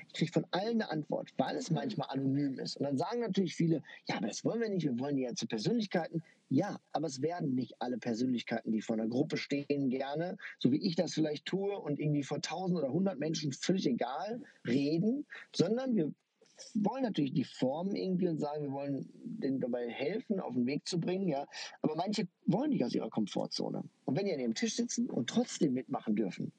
Ich 0.08 0.14
kriege 0.14 0.32
von 0.32 0.46
allen 0.52 0.82
eine 0.82 0.90
Antwort, 0.90 1.30
weil 1.38 1.56
es 1.56 1.72
manchmal 1.72 2.10
anonym 2.10 2.60
ist. 2.60 2.78
Und 2.78 2.86
dann 2.86 2.98
sagen 2.98 3.22
natürlich 3.22 3.56
viele, 3.56 3.82
ja, 4.08 4.18
aber 4.18 4.28
das 4.28 4.44
wollen 4.44 4.62
wir 4.62 4.70
nicht, 4.70 4.86
wir 4.86 5.00
wollen 5.00 5.16
die 5.16 5.24
ja 5.24 5.34
zu 5.34 5.48
Persönlichkeiten. 5.48 6.24
Ja, 6.50 6.80
aber 6.92 7.08
es 7.08 7.22
werden 7.22 7.56
nicht 7.56 7.76
alle 7.80 7.98
Persönlichkeiten, 7.98 8.72
die 8.72 8.82
vor 8.82 8.96
einer 8.96 9.08
Gruppe 9.08 9.38
stehen, 9.38 9.90
gerne, 9.90 10.38
so 10.60 10.72
wie 10.72 10.86
ich 10.86 10.96
das 10.96 11.14
vielleicht 11.14 11.46
tue 11.46 11.78
und 11.80 12.00
irgendwie 12.00 12.24
vor 12.24 12.42
tausend 12.42 12.78
oder 12.78 12.92
hundert 12.92 13.20
Menschen 13.20 13.52
völlig 13.52 13.88
egal 13.88 14.42
reden, 14.66 15.26
sondern 15.56 15.96
wir 15.96 16.14
wollen 16.76 17.04
natürlich 17.04 17.34
die 17.34 17.44
Formen 17.44 17.96
irgendwie 17.96 18.28
und 18.28 18.40
sagen, 18.40 18.64
wir 18.64 18.72
wollen 18.72 19.10
denen 19.24 19.60
dabei 19.60 19.90
helfen, 19.90 20.40
auf 20.40 20.54
den 20.54 20.66
Weg 20.66 20.88
zu 20.88 21.00
bringen, 21.00 21.28
ja. 21.28 21.48
Aber 21.82 21.96
manche 21.96 22.28
wollen 22.46 22.70
nicht 22.70 22.84
aus 22.84 22.94
ihrer 22.94 23.10
Komfortzone. 23.10 23.84
Und 24.06 24.18
wenn 24.18 24.26
die 24.26 24.34
an 24.34 24.40
ihrem 24.40 24.54
Tisch 24.54 24.76
sitzen 24.76 25.10
und 25.10 25.30
trotzdem 25.30 25.74
mitmachen 25.74 26.16
dürfen, 26.16 26.52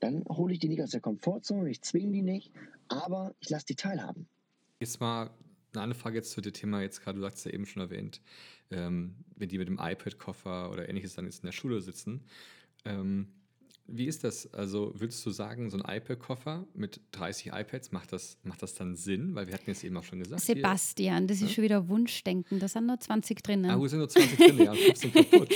dann 0.00 0.24
hole 0.28 0.54
ich 0.54 0.58
die 0.58 0.68
nicht 0.68 0.82
aus 0.82 0.90
der 0.90 1.00
Komfortzone, 1.00 1.70
ich 1.70 1.82
zwinge 1.82 2.12
die 2.12 2.22
nicht, 2.22 2.52
aber 2.88 3.34
ich 3.40 3.50
lasse 3.50 3.66
die 3.66 3.76
teilhaben. 3.76 4.26
Jetzt 4.80 5.00
mal 5.00 5.30
eine 5.72 5.82
andere 5.82 5.98
Frage 5.98 6.16
jetzt 6.16 6.32
zu 6.32 6.40
dem 6.40 6.52
Thema, 6.52 6.82
jetzt 6.82 7.02
gerade, 7.02 7.20
du 7.20 7.26
hast 7.26 7.38
es 7.38 7.44
ja 7.44 7.52
eben 7.52 7.66
schon 7.66 7.82
erwähnt, 7.82 8.20
ähm, 8.70 9.14
wenn 9.36 9.48
die 9.48 9.58
mit 9.58 9.68
dem 9.68 9.78
iPad-Koffer 9.78 10.70
oder 10.70 10.88
ähnliches 10.88 11.14
dann 11.14 11.26
jetzt 11.26 11.42
in 11.42 11.46
der 11.46 11.52
Schule 11.52 11.80
sitzen. 11.80 12.24
Ähm, 12.84 13.28
wie 13.92 14.06
ist 14.06 14.22
das? 14.22 14.52
Also 14.54 14.92
würdest 14.94 15.24
du 15.26 15.30
sagen, 15.30 15.68
so 15.68 15.78
ein 15.78 15.96
iPad-Koffer 15.96 16.66
mit 16.74 17.00
30 17.12 17.48
iPads, 17.52 17.92
macht 17.92 18.12
das, 18.12 18.38
macht 18.44 18.62
das 18.62 18.74
dann 18.74 18.94
Sinn? 18.94 19.34
Weil 19.34 19.48
wir 19.48 19.54
hatten 19.54 19.68
jetzt 19.68 19.82
eben 19.82 19.96
auch 19.96 20.04
schon 20.04 20.20
gesagt. 20.20 20.42
Sebastian, 20.42 21.26
das 21.26 21.38
ist 21.38 21.48
ja? 21.48 21.48
schon 21.48 21.64
wieder 21.64 21.88
Wunschdenken. 21.88 22.60
Da 22.60 22.68
sind 22.68 22.86
nur 22.86 23.00
20 23.00 23.42
drinnen. 23.42 23.70
Ah, 23.70 23.78
wo 23.78 23.86
sind 23.88 23.98
nur 23.98 24.08
20 24.08 24.38
drin? 24.38 24.58
Ja, 24.58 24.74
15 24.74 25.12
kaputt. 25.30 25.52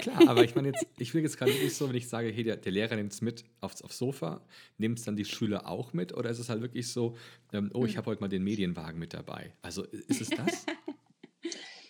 Klar, 0.00 0.28
aber 0.28 0.44
ich 0.44 0.54
meine 0.54 0.68
jetzt, 0.68 0.86
ich 0.98 1.14
will 1.14 1.22
jetzt 1.22 1.38
gerade 1.38 1.52
wirklich 1.52 1.74
so, 1.74 1.88
wenn 1.88 1.96
ich 1.96 2.08
sage, 2.08 2.30
hey, 2.32 2.44
der, 2.44 2.56
der 2.56 2.72
Lehrer 2.72 2.96
nimmt 2.96 3.12
es 3.12 3.20
mit 3.20 3.44
aufs, 3.60 3.82
aufs 3.82 3.98
Sofa, 3.98 4.40
nimmt 4.78 4.98
es 4.98 5.04
dann 5.04 5.16
die 5.16 5.24
Schüler 5.24 5.68
auch 5.68 5.92
mit? 5.92 6.14
Oder 6.14 6.30
ist 6.30 6.38
es 6.38 6.48
halt 6.48 6.62
wirklich 6.62 6.88
so, 6.88 7.16
ähm, 7.52 7.70
oh, 7.74 7.84
ich 7.84 7.92
hm. 7.92 7.98
habe 7.98 8.10
heute 8.10 8.20
mal 8.20 8.28
den 8.28 8.44
Medienwagen 8.44 8.98
mit 8.98 9.14
dabei? 9.14 9.52
Also 9.62 9.84
ist 9.84 10.20
es 10.20 10.30
das? 10.30 10.66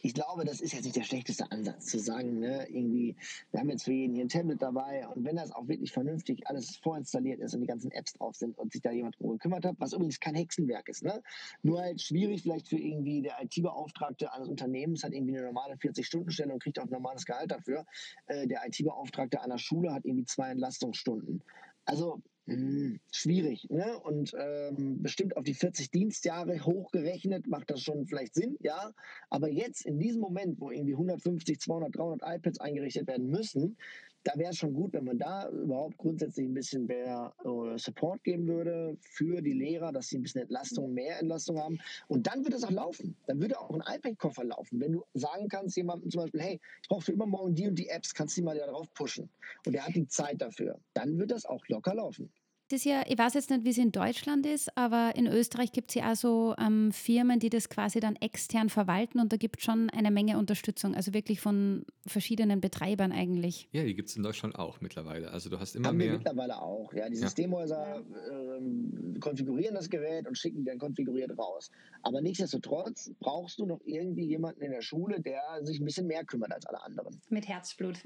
ich 0.04 0.12
glaube, 0.12 0.44
das 0.44 0.60
ist 0.60 0.74
jetzt 0.74 0.84
nicht 0.84 0.96
der 0.96 1.02
schlechteste 1.02 1.50
Ansatz 1.50 1.86
zu 1.86 1.98
sagen, 1.98 2.38
ne, 2.38 2.68
irgendwie, 2.68 3.16
wir 3.52 3.60
haben 3.60 3.70
jetzt 3.70 3.84
für 3.84 3.92
jeden 3.92 4.14
hier 4.14 4.26
ein 4.26 4.28
Tablet 4.28 4.60
dabei 4.60 5.08
und 5.08 5.24
wenn 5.24 5.36
das 5.36 5.50
auch 5.50 5.66
wirklich 5.66 5.92
vernünftig 5.92 6.46
alles 6.46 6.76
vorinstalliert 6.76 7.40
ist 7.40 7.54
und 7.54 7.62
die 7.62 7.66
ganzen 7.66 7.90
Apps 7.90 8.12
drauf 8.12 8.36
sind 8.36 8.58
und 8.58 8.70
sich 8.70 8.82
da 8.82 8.90
jemand 8.90 9.18
drum 9.18 9.30
gekümmert 9.30 9.64
hat, 9.64 9.76
was 9.78 9.94
übrigens 9.94 10.20
kein 10.20 10.34
Hexenwerk 10.34 10.90
ist, 10.90 11.04
ne? 11.04 11.22
Nur 11.62 11.80
halt 11.80 12.02
schwierig 12.02 12.42
vielleicht 12.42 12.68
für 12.68 12.76
irgendwie 12.76 13.22
der 13.22 13.42
IT-Beauftragte 13.42 14.30
eines 14.30 14.48
Unternehmens 14.48 15.02
hat 15.04 15.14
irgendwie 15.14 15.38
eine 15.38 15.46
normale 15.46 15.76
40-Stunden-Stelle 15.76 16.52
und 16.52 16.62
kriegt 16.62 16.78
auch 16.78 16.84
ein 16.84 16.90
normales 16.90 17.24
Gehalt 17.24 17.50
dafür. 17.50 17.86
Äh, 18.26 18.46
der 18.46 18.60
IT-Beauftragte 18.66 19.40
einer 19.40 19.56
Schule 19.56 19.94
hat 19.94 20.04
irgendwie 20.04 20.26
zwei 20.26 20.50
Entlastungsstunden. 20.50 21.42
Also 21.86 22.20
hm, 22.46 23.00
schwierig. 23.10 23.66
Ne? 23.70 23.98
Und 24.00 24.34
ähm, 24.38 25.02
bestimmt 25.02 25.36
auf 25.36 25.44
die 25.44 25.54
40 25.54 25.90
Dienstjahre 25.90 26.64
hochgerechnet 26.64 27.46
macht 27.46 27.70
das 27.70 27.80
schon 27.80 28.06
vielleicht 28.06 28.34
Sinn, 28.34 28.56
ja. 28.60 28.92
Aber 29.30 29.48
jetzt 29.48 29.86
in 29.86 29.98
diesem 29.98 30.20
Moment, 30.20 30.60
wo 30.60 30.70
irgendwie 30.70 30.92
150, 30.92 31.58
200, 31.60 31.96
300 31.96 32.36
iPads 32.36 32.60
eingerichtet 32.60 33.06
werden 33.06 33.30
müssen, 33.30 33.78
da 34.24 34.32
wäre 34.36 34.50
es 34.50 34.56
schon 34.56 34.72
gut, 34.72 34.94
wenn 34.94 35.04
man 35.04 35.18
da 35.18 35.48
überhaupt 35.50 35.98
grundsätzlich 35.98 36.46
ein 36.46 36.54
bisschen 36.54 36.86
mehr 36.86 37.32
äh, 37.44 37.78
Support 37.78 38.24
geben 38.24 38.48
würde 38.48 38.96
für 39.00 39.42
die 39.42 39.52
Lehrer, 39.52 39.92
dass 39.92 40.08
sie 40.08 40.18
ein 40.18 40.22
bisschen 40.22 40.42
Entlastung, 40.42 40.94
mehr 40.94 41.20
Entlastung 41.20 41.58
haben. 41.58 41.78
Und 42.08 42.26
dann 42.26 42.42
wird 42.42 42.54
es 42.54 42.64
auch 42.64 42.70
laufen. 42.70 43.14
Dann 43.26 43.40
würde 43.40 43.60
auch 43.60 43.70
ein 43.70 43.82
iPad-Koffer 43.96 44.44
laufen. 44.44 44.80
Wenn 44.80 44.92
du 44.92 45.04
sagen 45.12 45.48
kannst, 45.48 45.76
jemandem 45.76 46.10
zum 46.10 46.22
Beispiel, 46.22 46.40
hey, 46.40 46.60
ich 46.82 46.88
brauche 46.88 47.02
für 47.02 47.12
übermorgen 47.12 47.54
die 47.54 47.68
und 47.68 47.78
die 47.78 47.88
Apps, 47.88 48.14
kannst 48.14 48.36
du 48.36 48.40
die 48.40 48.46
mal 48.46 48.56
da 48.56 48.66
drauf 48.66 48.86
pushen. 48.94 49.28
Und 49.66 49.74
er 49.74 49.86
hat 49.86 49.94
die 49.94 50.08
Zeit 50.08 50.40
dafür. 50.40 50.80
Dann 50.94 51.18
wird 51.18 51.30
das 51.30 51.44
auch 51.44 51.68
locker 51.68 51.94
laufen 51.94 52.32
das 52.68 52.84
ja, 52.84 53.02
ich 53.06 53.18
weiß 53.18 53.34
jetzt 53.34 53.50
nicht, 53.50 53.64
wie 53.64 53.70
es 53.70 53.78
in 53.78 53.92
Deutschland 53.92 54.46
ist, 54.46 54.76
aber 54.76 55.12
in 55.16 55.26
Österreich 55.26 55.72
gibt 55.72 55.90
es 55.90 55.96
ja 55.96 56.12
auch 56.12 56.16
so 56.16 56.54
ähm, 56.58 56.92
Firmen, 56.92 57.38
die 57.38 57.50
das 57.50 57.68
quasi 57.68 58.00
dann 58.00 58.16
extern 58.16 58.70
verwalten 58.70 59.20
und 59.20 59.32
da 59.32 59.36
gibt 59.36 59.58
es 59.58 59.64
schon 59.64 59.90
eine 59.90 60.10
Menge 60.10 60.38
Unterstützung, 60.38 60.94
also 60.94 61.12
wirklich 61.12 61.40
von 61.40 61.84
verschiedenen 62.06 62.60
Betreibern 62.60 63.12
eigentlich. 63.12 63.68
Ja, 63.72 63.82
die 63.84 63.94
gibt 63.94 64.08
es 64.08 64.16
in 64.16 64.22
Deutschland 64.22 64.58
auch 64.58 64.80
mittlerweile. 64.80 65.30
Also 65.30 65.50
du 65.50 65.60
hast 65.60 65.76
immer 65.76 65.88
Haben 65.88 65.98
mehr. 65.98 66.12
Wir 66.12 66.18
mittlerweile 66.18 66.60
auch. 66.60 66.92
Ja, 66.94 67.08
die 67.08 67.16
Systemhäuser 67.16 68.00
äh, 68.00 69.18
konfigurieren 69.20 69.74
das 69.74 69.90
Gerät 69.90 70.26
und 70.26 70.38
schicken 70.38 70.64
dann 70.64 70.78
konfiguriert 70.78 71.36
raus. 71.38 71.70
Aber 72.02 72.20
nichtsdestotrotz 72.20 73.10
brauchst 73.20 73.58
du 73.58 73.66
noch 73.66 73.80
irgendwie 73.84 74.24
jemanden 74.26 74.62
in 74.62 74.70
der 74.70 74.82
Schule, 74.82 75.20
der 75.20 75.42
sich 75.62 75.80
ein 75.80 75.84
bisschen 75.84 76.06
mehr 76.06 76.24
kümmert 76.24 76.52
als 76.52 76.66
alle 76.66 76.82
anderen. 76.82 77.20
Mit 77.28 77.46
Herzblut. 77.48 77.98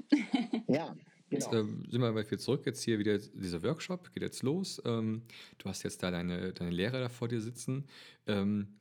ja. 0.67 0.95
Genau. 1.29 1.45
Jetzt 1.45 1.53
ähm, 1.53 1.83
sind 1.89 2.01
wir 2.01 2.11
mal 2.11 2.25
wieder 2.25 2.39
zurück. 2.39 2.65
Jetzt 2.65 2.83
hier 2.83 2.99
wieder 2.99 3.17
dieser 3.17 3.61
Workshop 3.63 4.13
geht 4.13 4.23
jetzt 4.23 4.43
los. 4.43 4.81
Ähm, 4.85 5.21
du 5.57 5.69
hast 5.69 5.83
jetzt 5.83 6.01
da 6.01 6.11
deine, 6.11 6.53
deine 6.53 6.71
Lehrer 6.71 6.99
da 6.99 7.09
vor 7.09 7.27
dir 7.27 7.41
sitzen. 7.41 7.85
Ähm, 8.25 8.79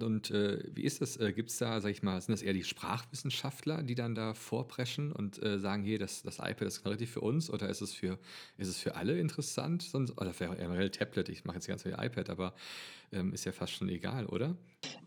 und 0.00 0.30
äh, 0.30 0.64
wie 0.74 0.84
ist 0.84 1.02
das? 1.02 1.18
Äh, 1.18 1.32
Gibt 1.32 1.50
es 1.50 1.58
da, 1.58 1.80
sag 1.80 1.90
ich 1.90 2.02
mal, 2.02 2.20
sind 2.20 2.32
das 2.32 2.42
eher 2.42 2.54
die 2.54 2.64
Sprachwissenschaftler, 2.64 3.82
die 3.82 3.94
dann 3.94 4.14
da 4.14 4.32
vorpreschen 4.32 5.12
und 5.12 5.42
äh, 5.42 5.58
sagen, 5.58 5.82
hier, 5.82 5.98
das, 5.98 6.22
das 6.22 6.38
iPad 6.38 6.62
ist 6.62 6.84
relativ 6.86 7.10
für 7.10 7.20
uns 7.20 7.50
oder 7.50 7.68
ist 7.68 7.82
es 7.82 7.92
für, 7.92 8.18
ist 8.56 8.68
es 8.68 8.78
für 8.78 8.94
alle 8.94 9.18
interessant? 9.18 9.82
Sonst, 9.82 10.18
oder 10.18 10.32
für 10.32 10.48
generell 10.56 10.90
Tablet, 10.90 11.28
ich 11.28 11.44
mache 11.44 11.56
jetzt 11.56 11.66
ganz 11.66 11.82
viel 11.82 11.96
iPad, 11.98 12.30
aber 12.30 12.54
ähm, 13.12 13.34
ist 13.34 13.44
ja 13.44 13.52
fast 13.52 13.74
schon 13.74 13.88
egal, 13.90 14.26
oder? 14.26 14.56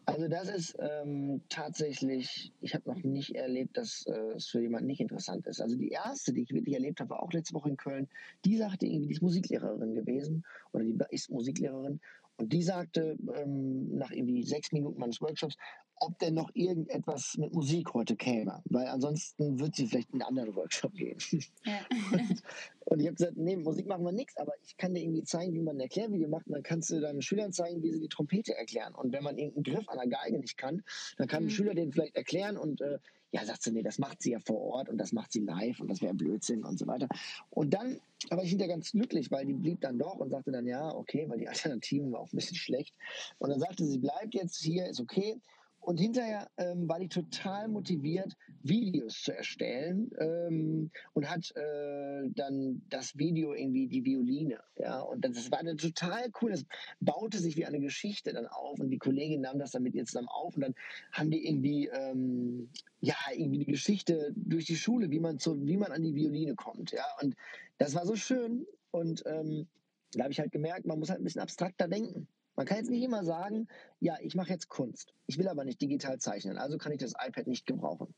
Also 0.06 0.28
das 0.28 0.50
ist 0.50 0.78
ähm, 0.80 1.42
tatsächlich, 1.50 2.52
ich 2.62 2.76
habe 2.76 2.88
noch 2.88 3.04
nicht 3.04 3.36
erlebt, 3.36 3.78
dass 3.78 4.06
äh, 4.06 4.36
es 4.36 4.48
für 4.48 4.62
jemanden 4.62 4.88
nicht 4.88 5.02
interessant 5.02 5.48
ist. 5.48 5.60
Also 5.60 5.76
die 5.76 5.90
erste, 5.90 6.32
die 6.32 6.44
ich 6.44 6.54
wirklich 6.54 6.76
erlebt 6.76 7.00
habe, 7.00 7.10
war 7.10 7.24
auch 7.24 7.34
letzte 7.34 7.56
Woche 7.56 7.70
in 7.70 7.78
Köln, 7.78 8.08
die 8.46 8.58
sagte 8.58 8.86
irgendwie, 8.86 9.08
die 9.08 9.14
ist 9.14 9.24
Musiklehrerin 9.24 9.96
gewesen 9.96 10.46
oder 10.74 10.84
die 10.84 10.96
ist 11.10 11.32
Musiklehrerin 11.32 12.00
und 12.38 12.52
die 12.52 12.64
sagte 12.64 13.18
ähm, 13.36 13.98
nach 13.98 14.12
irgendwie 14.12 14.44
sechs 14.44 14.72
Minuten 14.72 15.00
meines 15.00 15.22
Workshops, 15.22 15.56
ob 15.98 16.20
denn 16.20 16.34
noch 16.34 16.50
irgendetwas 16.54 17.38
mit 17.38 17.54
Musik 17.54 17.94
heute 17.94 18.16
käme, 18.16 18.62
weil 18.66 18.88
ansonsten 18.88 19.60
wird 19.60 19.76
sie 19.76 19.88
vielleicht 19.88 20.10
in 20.10 20.22
einen 20.22 20.30
anderen 20.30 20.56
Workshop 20.56 20.94
gehen. 20.94 21.18
Ja. 21.64 21.80
Und, 22.12 22.44
und, 22.86 23.00
ich 23.00 23.08
habe 23.08 23.16
gesagt, 23.16 23.38
nee, 23.38 23.56
Musik 23.56 23.88
machen 23.88 24.04
wir 24.04 24.12
nichts, 24.12 24.38
aber 24.38 24.54
ich 24.64 24.78
kann 24.78 24.94
dir 24.94 25.02
irgendwie 25.02 25.24
zeigen, 25.24 25.54
wie 25.54 25.62
man 25.62 25.78
ein 25.78 25.82
Erklärvideo 25.82 26.30
macht 26.30 26.46
und 26.46 26.54
dann 26.54 26.62
kannst 26.62 26.92
du 26.92 27.00
deinen 27.00 27.24
Schülern 27.24 27.52
zeigen, 27.52 27.82
wie 27.82 27.92
sie 27.92 28.00
die 28.00 28.10
Trompete 28.10 28.56
erklären. 28.56 28.94
Und 28.94 29.12
wenn 29.12 29.24
man 29.24 29.38
irgendeinen 29.38 29.64
Griff 29.64 29.90
an 29.90 29.98
der 29.98 30.08
Geige 30.08 30.38
nicht 30.38 30.56
kann, 30.58 30.84
dann 31.18 31.28
kann 31.28 31.44
mhm. 31.44 31.48
ein 31.48 31.52
Schüler 31.52 31.74
den 31.74 31.92
vielleicht 31.92 32.16
erklären 32.16 32.58
und 32.58 32.82
äh, 32.82 33.00
ja, 33.32 33.44
sagt 33.44 33.64
sie, 33.64 33.72
nee, 33.72 33.84
das 33.84 34.00
macht 34.00 34.22
sie 34.22 34.32
ja 34.32 34.40
vor 34.40 34.62
Ort 34.62 34.90
und 34.90 34.98
das 34.98 35.12
macht 35.12 35.32
sie 35.32 35.42
live 35.42 35.80
und 35.80 35.90
das 35.90 36.02
wäre 36.02 36.14
Blödsinn 36.14 36.64
und 36.64 36.80
so 36.80 36.88
weiter. 36.88 37.08
Und 37.50 37.74
dann, 37.74 38.00
aber 38.30 38.44
ich 38.44 38.54
ja 38.54 38.68
ganz 38.68 38.92
glücklich, 38.92 39.32
weil 39.32 39.46
die 39.46 39.54
blieb 39.54 39.82
dann 39.82 39.98
doch 39.98 40.16
und 40.16 40.30
sagte 40.30 40.52
dann, 40.52 40.66
ja, 40.66 40.94
okay, 40.94 41.26
weil 41.28 41.40
die 41.40 41.48
Alternativen 41.50 42.12
war 42.12 42.22
auch 42.22 42.32
ein 42.32 42.38
bisschen 42.38 42.58
schlecht. 42.58 42.96
Und 43.38 43.50
dann 43.50 43.60
sagte 43.60 43.86
sie, 43.86 43.98
bleibt 43.98 44.34
jetzt 44.34 44.58
hier, 44.58 44.88
ist 44.88 45.02
okay. 45.02 45.40
Und 45.86 46.00
hinterher 46.00 46.50
ähm, 46.58 46.90
war 46.90 47.00
die 47.00 47.10
total 47.10 47.68
motiviert, 47.68 48.36
Videos 48.64 49.22
zu 49.22 49.38
erstellen 49.38 50.10
ähm, 50.18 50.90
und 51.14 51.30
hat 51.30 51.56
äh, 51.56 52.28
dann 52.34 52.82
das 52.90 53.16
Video 53.20 53.54
irgendwie 53.54 53.88
die 53.88 54.04
Violine. 54.04 54.60
Ja, 54.80 55.02
und 55.02 55.24
das 55.24 55.52
war 55.52 55.64
dann 55.64 55.78
total 55.78 56.32
cool. 56.42 56.50
Das 56.50 56.66
baute 57.02 57.38
sich 57.38 57.56
wie 57.56 57.68
eine 57.68 57.80
Geschichte 57.80 58.34
dann 58.34 58.48
auf 58.48 58.80
und 58.80 58.90
die 58.90 58.98
Kollegin 58.98 59.42
nahm 59.42 59.60
das 59.60 59.72
dann 59.72 59.84
mit 59.84 59.94
ihr 59.94 60.06
zusammen 60.06 60.28
auf 60.28 60.56
und 60.56 60.62
dann 60.62 60.76
haben 61.12 61.30
die 61.30 61.48
irgendwie, 61.48 61.86
ähm, 61.90 62.68
ja, 63.02 63.18
irgendwie 63.36 63.60
die 63.60 63.72
Geschichte 63.72 64.34
durch 64.36 64.66
die 64.66 64.78
Schule, 64.78 65.12
wie 65.12 65.20
man, 65.20 65.38
zu, 65.38 65.68
wie 65.68 65.78
man 65.78 65.92
an 65.92 66.02
die 66.02 66.16
Violine 66.16 66.56
kommt. 66.56 66.94
Ja, 66.94 67.06
und 67.22 67.36
das 67.78 67.94
war 67.94 68.08
so 68.08 68.16
schön 68.16 68.66
und 68.90 69.22
ähm, 69.28 69.68
da 70.14 70.24
habe 70.24 70.32
ich 70.32 70.40
halt 70.40 70.52
gemerkt, 70.52 70.88
man 70.88 70.98
muss 70.98 71.12
halt 71.12 71.22
ein 71.22 71.26
bisschen 71.26 71.42
abstrakter 71.42 71.88
denken. 71.88 72.28
Man 72.56 72.66
kann 72.66 72.78
jetzt 72.78 72.90
nicht 72.90 73.04
immer 73.04 73.24
sagen, 73.24 73.68
ja, 74.00 74.18
ich 74.22 74.36
mache 74.36 74.50
jetzt 74.50 74.70
Kunst. 74.70 75.14
Ich 75.28 75.38
will 75.38 75.48
aber 75.48 75.66
nicht 75.66 75.82
digital 75.82 76.20
zeichnen, 76.20 76.58
also 76.58 76.78
kann 76.78 76.92
ich 76.92 77.00
das 77.00 77.14
iPad 77.14 77.48
nicht 77.48 77.66
gebrauchen. 77.66 78.14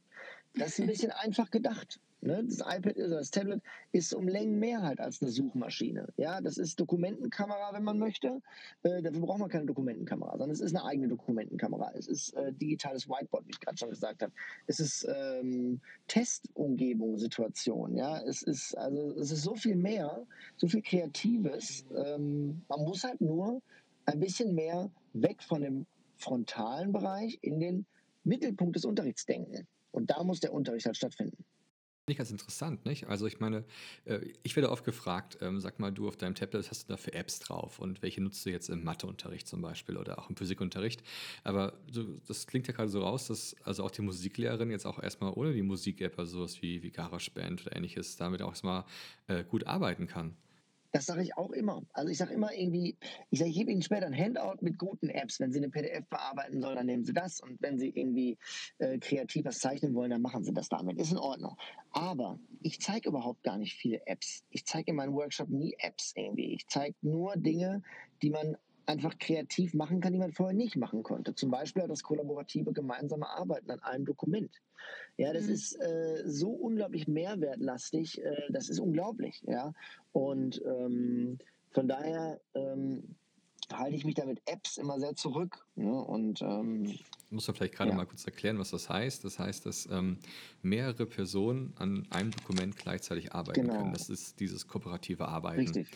Das 0.54 0.70
ist 0.70 0.80
ein 0.80 0.88
bisschen 0.88 1.12
einfach 1.24 1.52
gedacht. 1.52 2.00
Ne? 2.22 2.44
Das 2.44 2.60
iPad 2.60 2.98
oder 2.98 3.18
das 3.20 3.30
Tablet 3.30 3.62
ist 3.92 4.14
um 4.14 4.28
Längen 4.28 4.58
mehr 4.58 4.82
halt 4.82 5.00
als 5.00 5.22
eine 5.22 5.30
Suchmaschine. 5.30 6.08
Ja, 6.18 6.42
das 6.42 6.58
ist 6.58 6.80
Dokumentenkamera, 6.80 7.74
wenn 7.74 7.84
man 7.84 8.00
möchte. 8.00 8.42
Äh, 8.82 9.04
dafür 9.04 9.22
braucht 9.22 9.40
man 9.40 9.50
keine 9.50 9.68
Dokumentenkamera, 9.68 10.32
sondern 10.32 10.50
es 10.50 10.60
ist 10.60 10.76
eine 10.76 10.84
eigene 10.84 11.10
Dokumentenkamera. 11.10 11.92
Es 11.94 12.08
ist 12.08 12.34
äh, 12.34 12.52
digitales 12.54 13.08
Whiteboard, 13.08 13.46
wie 13.46 13.52
ich 13.52 13.60
gerade 13.60 13.78
schon 13.78 13.92
gesagt 13.92 14.24
habe. 14.24 14.34
Es 14.66 14.80
ist 14.80 15.08
ähm, 15.08 15.80
Testumgebung, 16.08 17.20
Situation. 17.20 17.96
Ja, 17.96 18.20
es 18.22 18.42
ist 18.42 18.76
also 18.76 19.12
es 19.20 19.32
ist 19.32 19.44
so 19.44 19.54
viel 19.54 19.76
mehr, 19.76 20.26
so 20.56 20.68
viel 20.68 20.82
Kreatives. 20.82 21.86
Ähm, 21.96 22.64
man 22.68 22.80
muss 22.82 23.04
halt 23.04 23.22
nur 23.22 23.62
ein 24.08 24.20
bisschen 24.20 24.56
mehr 24.56 24.90
weg 25.14 25.44
von 25.44 25.62
dem 25.62 25.86
frontalen 26.18 26.92
Bereich 26.92 27.38
in 27.42 27.60
den 27.60 27.86
Mittelpunkt 28.24 28.76
des 28.76 28.86
Unterrichts 28.86 29.26
denken. 29.26 29.68
Und 29.92 30.10
da 30.10 30.24
muss 30.24 30.40
der 30.40 30.54
Unterricht 30.54 30.86
halt 30.86 30.98
stattfinden. 30.98 31.46
Nicht 32.10 32.20
ganz 32.20 32.32
interessant, 32.32 32.86
nicht? 32.86 33.08
Also 33.08 33.28
ich 33.28 33.42
meine, 33.42 33.66
äh, 34.06 34.20
ich 34.42 34.56
werde 34.56 34.72
oft 34.72 34.86
gefragt, 34.86 35.40
ähm, 35.42 35.60
sag 35.60 35.78
mal, 35.80 35.92
du 35.92 36.08
auf 36.08 36.16
deinem 36.16 36.36
Tablet, 36.36 36.70
hast 36.70 36.84
du 36.84 36.94
da 36.94 36.96
für 36.96 37.14
Apps 37.14 37.40
drauf 37.40 37.80
und 37.80 38.02
welche 38.02 38.22
nutzt 38.22 38.46
du 38.46 38.50
jetzt 38.50 38.70
im 38.70 38.82
Matheunterricht 38.86 39.46
zum 39.46 39.62
Beispiel 39.62 39.98
oder 39.98 40.18
auch 40.18 40.30
im 40.30 40.38
Physikunterricht? 40.38 41.04
Aber 41.44 41.74
das 42.28 42.48
klingt 42.48 42.66
ja 42.68 42.74
gerade 42.74 42.88
so 42.88 43.02
raus, 43.02 43.28
dass 43.28 43.58
also 43.64 43.84
auch 43.84 43.92
die 43.92 44.04
Musiklehrerin 44.04 44.72
jetzt 44.72 44.86
auch 44.86 45.04
erstmal 45.04 45.34
ohne 45.34 45.52
die 45.52 45.64
Musik-App, 45.64 46.18
also 46.18 46.38
sowas 46.38 46.62
wie, 46.62 46.82
wie 46.82 46.92
GarageBand 46.92 47.64
oder 47.68 47.76
ähnliches, 47.76 48.16
damit 48.16 48.42
auch 48.42 48.52
erstmal 48.52 48.86
äh, 49.28 49.44
gut 49.44 49.68
arbeiten 49.68 50.08
kann. 50.08 50.38
Das 50.92 51.06
sage 51.06 51.22
ich 51.22 51.38
auch 51.38 51.52
immer. 51.52 51.84
Also 51.94 52.10
ich 52.10 52.18
sage 52.18 52.34
immer 52.34 52.54
irgendwie, 52.54 52.98
ich 53.30 53.40
sage, 53.40 53.52
ich 53.52 53.58
gebe 53.58 53.72
Ihnen 53.72 53.82
später 53.82 54.06
ein 54.06 54.18
Handout 54.18 54.58
mit 54.62 54.78
guten 54.78 55.10
Apps. 55.10 55.40
Wenn 55.40 55.52
Sie 55.52 55.60
eine 55.60 55.70
PDF 55.70 56.06
bearbeiten 56.10 56.62
sollen, 56.62 56.76
dann 56.76 56.86
nehmen 56.86 57.04
Sie 57.04 57.14
das. 57.14 57.40
Und 57.40 57.62
wenn 57.62 57.78
Sie 57.78 57.90
irgendwie 57.90 58.38
äh, 58.80 58.98
kreativ 58.98 59.46
was 59.46 59.60
zeichnen 59.60 59.94
wollen, 59.94 60.12
dann 60.12 60.22
machen 60.22 60.44
Sie 60.44 60.54
das 60.54 60.70
damit. 60.70 60.98
Ist 60.98 61.12
in 61.12 61.18
Ordnung. 61.18 61.58
Aber 61.92 62.40
ich 62.62 62.80
zeige 62.80 63.10
überhaupt 63.10 63.44
gar 63.44 63.58
nicht 63.58 63.76
viele 63.76 64.06
Apps. 64.08 64.44
Ich 64.50 64.66
zeige 64.66 64.92
in 64.92 64.96
meinem 64.96 65.14
Workshop 65.14 65.50
nie 65.50 65.76
Apps 65.80 66.14
irgendwie. 66.16 66.54
Ich 66.54 66.68
zeige 66.68 66.96
nur 67.02 67.36
Dinge, 67.36 67.84
die 68.22 68.30
man 68.30 68.58
einfach 68.88 69.18
kreativ 69.20 69.74
machen 69.74 70.02
kann, 70.02 70.14
die 70.14 70.20
man 70.20 70.32
vorher 70.32 70.56
nicht 70.56 70.76
machen 70.76 71.04
konnte. 71.04 71.36
Zum 71.36 71.52
Beispiel 71.52 71.88
das 71.88 72.04
kollaborative 72.04 72.74
gemeinsame 72.74 73.28
Arbeiten 73.28 73.70
an 73.72 73.82
einem 73.82 74.06
Dokument. 74.06 74.52
Ja, 75.18 75.34
das 75.34 75.48
mhm. 75.48 75.54
ist 75.54 75.74
äh, 75.82 76.24
so 76.26 76.50
unglaublich 76.50 77.08
mehrwertlastig, 77.08 78.24
äh, 78.24 78.36
das 78.50 78.70
ist 78.70 78.80
unglaublich. 78.80 79.44
Ja, 79.46 79.74
und 80.14 80.62
ähm, 80.66 81.38
von 81.72 81.88
daher 81.88 82.40
ähm, 82.56 83.16
halte 83.74 83.96
ich 83.96 84.06
mich 84.06 84.16
da 84.16 84.26
mit 84.26 84.42
Apps 84.46 84.78
immer 84.78 85.00
sehr 85.00 85.16
zurück. 85.16 85.66
Ne? 85.76 85.92
Und 85.92 86.42
ähm, 86.42 86.98
muss 87.30 87.48
man 87.48 87.56
vielleicht 87.56 87.76
gerade 87.76 87.92
ja. 87.92 87.96
mal 87.96 88.06
kurz 88.06 88.26
erklären, 88.26 88.58
was 88.60 88.72
das 88.72 88.90
heißt. 88.90 89.26
Das 89.26 89.40
heißt, 89.40 89.66
dass 89.66 89.88
ähm, 89.92 90.18
mehrere 90.62 91.06
Personen 91.06 91.74
an 91.78 92.08
einem 92.10 92.32
Dokument 92.32 92.78
gleichzeitig 92.78 93.34
arbeiten 93.34 93.62
genau. 93.62 93.80
können. 93.80 93.94
Das 93.94 94.10
ist 94.10 94.40
dieses 94.40 94.68
kooperative 94.68 95.28
Arbeiten. 95.28 95.62
Richtig. 95.62 95.90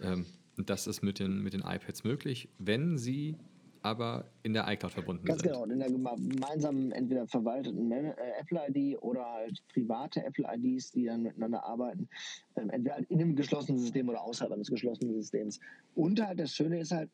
Ähm, 0.00 0.26
und 0.58 0.68
das 0.68 0.86
ist 0.86 1.02
mit 1.02 1.18
den, 1.18 1.42
mit 1.42 1.54
den 1.54 1.60
iPads 1.60 2.04
möglich, 2.04 2.48
wenn 2.58 2.98
sie 2.98 3.36
aber 3.82 4.24
in 4.42 4.54
der 4.54 4.66
iCloud 4.68 4.92
verbunden 4.92 5.24
Ganz 5.24 5.40
sind. 5.40 5.52
Ganz 5.52 5.62
genau, 5.62 5.72
in 5.72 5.78
der 5.78 5.88
gemeinsamen, 5.88 6.90
entweder 6.90 7.28
verwalteten 7.28 7.90
äh, 7.92 8.12
Apple-ID 8.40 9.00
oder 9.00 9.24
halt 9.24 9.62
private 9.72 10.24
Apple-IDs, 10.24 10.90
die 10.90 11.04
dann 11.04 11.22
miteinander 11.22 11.64
arbeiten, 11.64 12.08
ähm, 12.56 12.70
entweder 12.70 12.98
in 13.08 13.20
einem 13.20 13.36
geschlossenen 13.36 13.80
System 13.80 14.08
oder 14.08 14.20
außerhalb 14.20 14.52
eines 14.52 14.68
geschlossenen 14.68 15.14
Systems. 15.14 15.60
Und 15.94 16.20
halt 16.20 16.40
das 16.40 16.52
Schöne 16.52 16.80
ist 16.80 16.90
halt, 16.90 17.08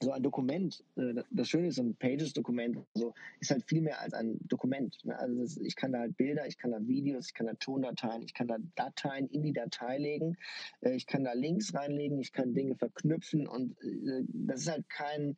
so 0.00 0.12
ein 0.12 0.22
Dokument, 0.22 0.84
äh, 0.96 1.22
das 1.30 1.48
Schöne 1.48 1.68
ist, 1.68 1.76
so 1.76 1.82
ein 1.82 1.96
Pages-Dokument 1.96 2.78
so, 2.94 3.14
ist 3.40 3.50
halt 3.50 3.64
viel 3.68 3.82
mehr 3.82 4.00
als 4.00 4.14
ein 4.14 4.38
Dokument. 4.46 4.96
Ne? 5.04 5.18
Also 5.18 5.60
ich 5.60 5.76
kann 5.76 5.92
da 5.92 6.00
halt 6.00 6.16
Bilder, 6.16 6.46
ich 6.46 6.58
kann 6.58 6.70
da 6.70 6.78
Videos, 6.80 7.26
ich 7.26 7.34
kann 7.34 7.46
da 7.46 7.54
Tondateien, 7.54 8.22
ich 8.22 8.34
kann 8.34 8.48
da 8.48 8.56
Dateien 8.76 9.28
in 9.28 9.42
die 9.42 9.52
Datei 9.52 9.98
legen, 9.98 10.36
äh, 10.80 10.94
ich 10.94 11.06
kann 11.06 11.24
da 11.24 11.32
Links 11.32 11.74
reinlegen, 11.74 12.18
ich 12.20 12.32
kann 12.32 12.54
Dinge 12.54 12.76
verknüpfen 12.76 13.46
und 13.46 13.72
äh, 13.82 14.24
das 14.28 14.60
ist 14.60 14.70
halt 14.70 14.88
kein, 14.88 15.36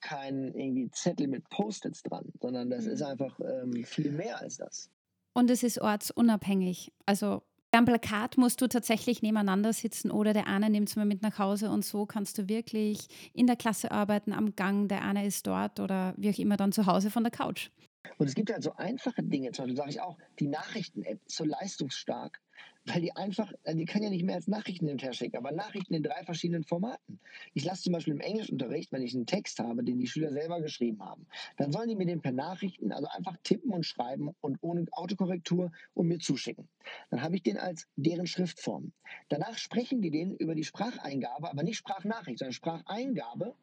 kein 0.00 0.54
irgendwie 0.54 0.90
Zettel 0.90 1.26
mit 1.26 1.48
Post-its 1.50 2.02
dran, 2.02 2.32
sondern 2.40 2.70
das 2.70 2.86
ist 2.86 3.00
mhm. 3.00 3.06
einfach 3.06 3.40
ähm, 3.40 3.84
viel 3.84 4.12
mehr 4.12 4.40
als 4.40 4.58
das. 4.58 4.90
Und 5.32 5.50
es 5.50 5.62
ist 5.62 5.80
ortsunabhängig. 5.80 6.92
Also 7.04 7.42
am 7.76 7.84
Plakat 7.84 8.36
musst 8.36 8.60
du 8.60 8.68
tatsächlich 8.68 9.22
nebeneinander 9.22 9.72
sitzen 9.72 10.10
oder 10.10 10.32
der 10.32 10.46
eine 10.46 10.70
nimmt 10.70 10.88
es 10.88 10.96
mal 10.96 11.06
mit 11.06 11.22
nach 11.22 11.38
Hause 11.38 11.70
und 11.70 11.84
so 11.84 12.06
kannst 12.06 12.38
du 12.38 12.48
wirklich 12.48 13.06
in 13.32 13.46
der 13.46 13.56
Klasse 13.56 13.90
arbeiten, 13.90 14.32
am 14.32 14.56
Gang, 14.56 14.88
der 14.88 15.02
eine 15.02 15.26
ist 15.26 15.46
dort 15.46 15.80
oder 15.80 16.14
wie 16.16 16.30
auch 16.30 16.38
immer 16.38 16.56
dann 16.56 16.72
zu 16.72 16.86
Hause 16.86 17.10
von 17.10 17.22
der 17.22 17.30
Couch. 17.30 17.70
Und 18.18 18.28
es 18.28 18.34
gibt 18.34 18.52
halt 18.52 18.62
so 18.62 18.74
einfache 18.76 19.22
Dinge, 19.22 19.52
zum 19.52 19.64
Beispiel 19.64 19.76
sage 19.76 19.90
ich 19.90 20.00
auch, 20.00 20.16
die 20.38 20.46
Nachrichten-App 20.46 21.20
ist 21.26 21.36
so 21.36 21.44
leistungsstark, 21.44 22.40
weil 22.86 23.00
die 23.00 23.14
einfach, 23.14 23.52
also 23.64 23.78
die 23.78 23.84
kann 23.84 24.02
ja 24.02 24.10
nicht 24.10 24.24
mehr 24.24 24.36
als 24.36 24.46
Nachrichten 24.46 24.86
hinterher 24.86 25.12
schicken, 25.12 25.36
aber 25.36 25.52
Nachrichten 25.52 25.94
in 25.94 26.02
drei 26.02 26.22
verschiedenen 26.24 26.64
Formaten. 26.64 27.18
Ich 27.52 27.64
lasse 27.64 27.82
zum 27.82 27.92
Beispiel 27.92 28.14
im 28.14 28.20
Englischunterricht, 28.20 28.92
wenn 28.92 29.02
ich 29.02 29.14
einen 29.14 29.26
Text 29.26 29.58
habe, 29.58 29.82
den 29.82 29.98
die 29.98 30.06
Schüler 30.06 30.32
selber 30.32 30.60
geschrieben 30.60 31.02
haben, 31.02 31.26
dann 31.56 31.72
sollen 31.72 31.88
die 31.88 31.96
mir 31.96 32.06
den 32.06 32.20
per 32.20 32.32
Nachrichten, 32.32 32.92
also 32.92 33.08
einfach 33.08 33.36
tippen 33.42 33.72
und 33.72 33.84
schreiben 33.84 34.30
und 34.40 34.58
ohne 34.60 34.86
Autokorrektur 34.92 35.72
und 35.94 36.06
mir 36.06 36.18
zuschicken. 36.18 36.68
Dann 37.10 37.22
habe 37.22 37.36
ich 37.36 37.42
den 37.42 37.58
als 37.58 37.88
deren 37.96 38.26
Schriftform. 38.26 38.92
Danach 39.28 39.58
sprechen 39.58 40.00
die 40.00 40.10
den 40.10 40.36
über 40.36 40.54
die 40.54 40.64
Spracheingabe, 40.64 41.50
aber 41.50 41.62
nicht 41.62 41.78
Sprachnachricht, 41.78 42.38
sondern 42.38 42.52
Spracheingabe 42.52 43.54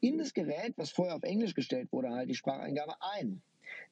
in 0.00 0.18
das 0.18 0.32
Gerät, 0.32 0.74
was 0.76 0.90
vorher 0.90 1.16
auf 1.16 1.22
Englisch 1.24 1.54
gestellt 1.54 1.88
wurde, 1.92 2.10
halt 2.10 2.30
die 2.30 2.34
Spracheingabe 2.34 2.94
ein. 3.00 3.42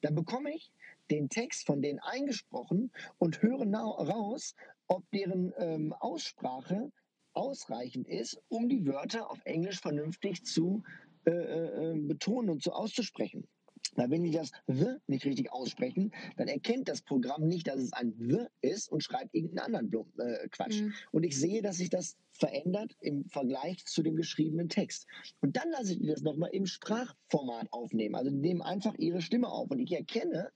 Dann 0.01 0.15
bekomme 0.15 0.53
ich 0.53 0.71
den 1.09 1.29
Text 1.29 1.65
von 1.65 1.81
denen 1.81 1.99
eingesprochen 1.99 2.91
und 3.17 3.41
höre 3.41 3.65
raus, 3.75 4.55
ob 4.87 5.09
deren 5.11 5.53
ähm, 5.57 5.93
Aussprache 5.93 6.91
ausreichend 7.33 8.07
ist, 8.07 8.41
um 8.49 8.69
die 8.69 8.85
Wörter 8.85 9.29
auf 9.29 9.39
Englisch 9.45 9.79
vernünftig 9.79 10.43
zu 10.45 10.83
äh, 11.25 11.31
äh, 11.31 11.91
äh 11.91 11.99
betonen 11.99 12.49
und 12.49 12.63
zu 12.63 12.71
auszusprechen. 12.71 13.47
Weil 13.95 14.09
wenn 14.09 14.23
die 14.23 14.31
das 14.31 14.51
W 14.67 14.97
nicht 15.07 15.25
richtig 15.25 15.51
aussprechen, 15.51 16.11
dann 16.37 16.47
erkennt 16.47 16.89
das 16.89 17.01
Programm 17.01 17.47
nicht, 17.47 17.67
dass 17.67 17.79
es 17.79 17.93
ein 17.93 18.13
W 18.17 18.45
ist 18.61 18.91
und 18.91 19.03
schreibt 19.03 19.33
irgendeinen 19.33 19.65
anderen 19.65 19.89
Blum, 19.89 20.11
äh, 20.17 20.47
Quatsch. 20.49 20.81
Mhm. 20.81 20.93
Und 21.11 21.23
ich 21.23 21.37
sehe, 21.37 21.61
dass 21.61 21.77
sich 21.77 21.89
das 21.89 22.17
verändert 22.31 22.95
im 23.01 23.25
Vergleich 23.25 23.85
zu 23.85 24.01
dem 24.01 24.15
geschriebenen 24.15 24.69
Text. 24.69 25.07
Und 25.41 25.57
dann 25.57 25.69
lasse 25.71 25.93
ich 25.93 25.99
die 25.99 26.07
das 26.07 26.21
nochmal 26.21 26.51
im 26.53 26.65
Sprachformat 26.65 27.71
aufnehmen. 27.71 28.15
Also 28.15 28.29
die 28.29 28.37
nehmen 28.37 28.61
einfach 28.61 28.95
ihre 28.97 29.21
Stimme 29.21 29.49
auf. 29.49 29.69
Und 29.71 29.79
ich 29.79 29.91
erkenne 29.91 30.51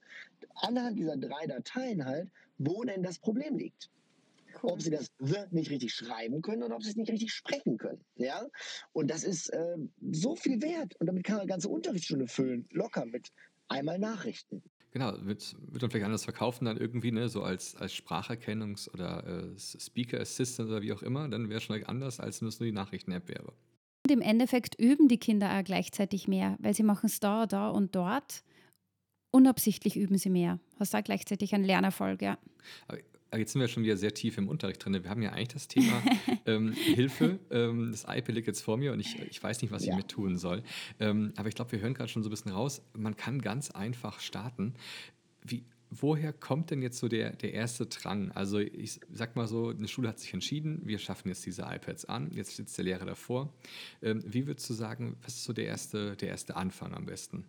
anhand 0.54 0.98
dieser 0.98 1.16
drei 1.16 1.46
Dateien 1.46 2.04
halt, 2.04 2.30
wo 2.58 2.84
denn 2.84 3.02
das 3.02 3.18
Problem 3.18 3.56
liegt 3.56 3.90
cool. 4.64 4.72
ob 4.72 4.82
sie 4.82 4.90
das 4.90 5.10
nicht 5.50 5.70
richtig 5.70 5.94
schreiben 5.94 6.42
können 6.42 6.62
oder 6.62 6.76
ob 6.76 6.82
sie 6.82 6.90
es 6.90 6.96
nicht 6.96 7.10
richtig 7.10 7.32
sprechen 7.32 7.76
können. 7.78 8.04
Ja? 8.16 8.46
Und 8.92 9.10
das 9.10 9.24
ist 9.24 9.48
äh, 9.48 9.76
so 10.10 10.36
viel 10.36 10.60
wert. 10.62 10.94
Und 11.00 11.06
damit 11.06 11.24
kann 11.24 11.36
man 11.36 11.42
eine 11.42 11.50
ganze 11.50 11.68
Unterrichtsstunde 11.68 12.26
füllen, 12.26 12.66
locker 12.70 13.04
mit 13.06 13.28
einmal 13.68 13.98
Nachrichten. 13.98 14.62
Genau, 14.94 15.12
wird, 15.22 15.56
wird 15.72 15.82
man 15.82 15.90
vielleicht 15.90 16.04
anders 16.04 16.22
verkaufen 16.22 16.66
dann 16.66 16.76
irgendwie, 16.76 17.10
ne, 17.10 17.28
so 17.28 17.42
als, 17.42 17.74
als 17.74 17.92
Spracherkennungs- 17.92 18.88
oder 18.88 19.26
äh, 19.26 19.58
Speaker 19.58 20.20
Assistant 20.20 20.68
oder 20.68 20.82
wie 20.82 20.92
auch 20.92 21.02
immer, 21.02 21.28
dann 21.28 21.48
wäre 21.48 21.58
es 21.58 21.64
schon 21.64 21.82
anders, 21.84 22.20
als 22.20 22.40
wenn 22.40 22.48
es 22.48 22.60
nur 22.60 22.66
die 22.66 22.72
Nachrichten-App 22.72 23.28
wäre. 23.28 23.52
Und 24.06 24.12
im 24.12 24.20
Endeffekt 24.20 24.78
üben 24.78 25.08
die 25.08 25.18
Kinder 25.18 25.58
auch 25.58 25.64
gleichzeitig 25.64 26.28
mehr, 26.28 26.56
weil 26.60 26.74
sie 26.74 26.84
machen 26.84 27.06
es 27.06 27.18
da, 27.18 27.46
da 27.46 27.70
und 27.70 27.96
dort. 27.96 28.44
Unabsichtlich 29.32 29.96
üben 29.96 30.16
sie 30.16 30.30
mehr. 30.30 30.60
Hast 30.78 30.94
da 30.94 31.00
gleichzeitig 31.00 31.54
einen 31.56 31.64
Lernerfolg, 31.64 32.22
ja. 32.22 32.38
Aber 32.86 32.98
jetzt 33.38 33.52
sind 33.52 33.60
wir 33.60 33.68
schon 33.68 33.82
wieder 33.82 33.96
sehr 33.96 34.14
tief 34.14 34.38
im 34.38 34.48
Unterricht 34.48 34.84
drin. 34.84 34.94
Wir 35.02 35.10
haben 35.10 35.22
ja 35.22 35.30
eigentlich 35.30 35.48
das 35.48 35.68
Thema 35.68 36.02
ähm, 36.46 36.72
Hilfe. 36.72 37.38
Ähm, 37.50 37.90
das 37.90 38.04
iPad 38.04 38.34
liegt 38.34 38.46
jetzt 38.46 38.62
vor 38.62 38.76
mir 38.76 38.92
und 38.92 39.00
ich, 39.00 39.18
ich 39.30 39.42
weiß 39.42 39.62
nicht, 39.62 39.70
was 39.70 39.84
ja. 39.84 39.92
ich 39.92 39.96
mit 39.96 40.08
tun 40.08 40.36
soll. 40.36 40.62
Ähm, 41.00 41.32
aber 41.36 41.48
ich 41.48 41.54
glaube, 41.54 41.72
wir 41.72 41.80
hören 41.80 41.94
gerade 41.94 42.08
schon 42.08 42.22
so 42.22 42.28
ein 42.28 42.30
bisschen 42.30 42.52
raus. 42.52 42.82
Man 42.96 43.16
kann 43.16 43.40
ganz 43.40 43.70
einfach 43.70 44.20
starten. 44.20 44.74
Wie, 45.42 45.64
woher 45.90 46.32
kommt 46.32 46.70
denn 46.70 46.82
jetzt 46.82 46.98
so 46.98 47.08
der, 47.08 47.30
der 47.36 47.52
erste 47.52 47.86
Drang? 47.86 48.32
Also 48.32 48.58
ich 48.58 49.00
sag 49.12 49.36
mal 49.36 49.46
so, 49.46 49.68
eine 49.68 49.88
Schule 49.88 50.08
hat 50.08 50.18
sich 50.18 50.32
entschieden, 50.32 50.80
wir 50.84 50.98
schaffen 50.98 51.28
jetzt 51.28 51.44
diese 51.46 51.62
iPads 51.62 52.06
an, 52.06 52.30
jetzt 52.32 52.56
sitzt 52.56 52.76
der 52.78 52.84
Lehrer 52.84 53.06
davor. 53.06 53.52
Ähm, 54.02 54.22
wie 54.26 54.46
würdest 54.46 54.68
du 54.68 54.74
sagen, 54.74 55.16
was 55.22 55.34
ist 55.34 55.44
so 55.44 55.52
der 55.52 55.66
erste, 55.66 56.16
der 56.16 56.28
erste 56.28 56.56
Anfang 56.56 56.94
am 56.94 57.06
besten? 57.06 57.44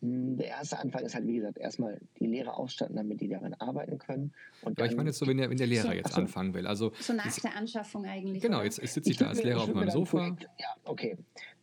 Hm, 0.00 0.36
der 0.38 0.48
erste 0.48 0.78
Anfang 0.78 1.04
ist 1.04 1.14
halt, 1.14 1.26
wie 1.26 1.36
gesagt, 1.36 1.58
erstmal 1.58 2.00
die 2.18 2.26
Lehrer 2.26 2.58
ausstatten, 2.58 2.96
damit 2.96 3.20
die 3.20 3.28
darin 3.28 3.54
arbeiten 3.54 3.98
können. 3.98 4.32
Und 4.62 4.78
Aber 4.78 4.90
ich 4.90 4.96
meine 4.96 5.10
jetzt 5.10 5.18
so, 5.18 5.26
wenn 5.26 5.36
der, 5.36 5.50
wenn 5.50 5.58
der 5.58 5.66
Lehrer 5.66 5.88
so, 5.88 5.92
jetzt 5.92 6.14
so, 6.14 6.20
anfangen 6.20 6.54
will. 6.54 6.66
Also, 6.66 6.92
so 7.00 7.12
nach 7.12 7.34
der 7.38 7.56
Anschaffung 7.56 8.04
eigentlich. 8.06 8.42
Genau, 8.42 8.62
jetzt, 8.62 8.78
jetzt 8.78 8.94
sitze 8.94 9.10
ich, 9.10 9.16
ich 9.16 9.18
da 9.18 9.28
als 9.28 9.42
Lehrer 9.42 9.62
auf 9.62 9.74
meinem 9.74 9.90
Sofa. 9.90 10.18
Projekt, 10.18 10.48
ja, 10.58 10.68
okay. 10.84 11.18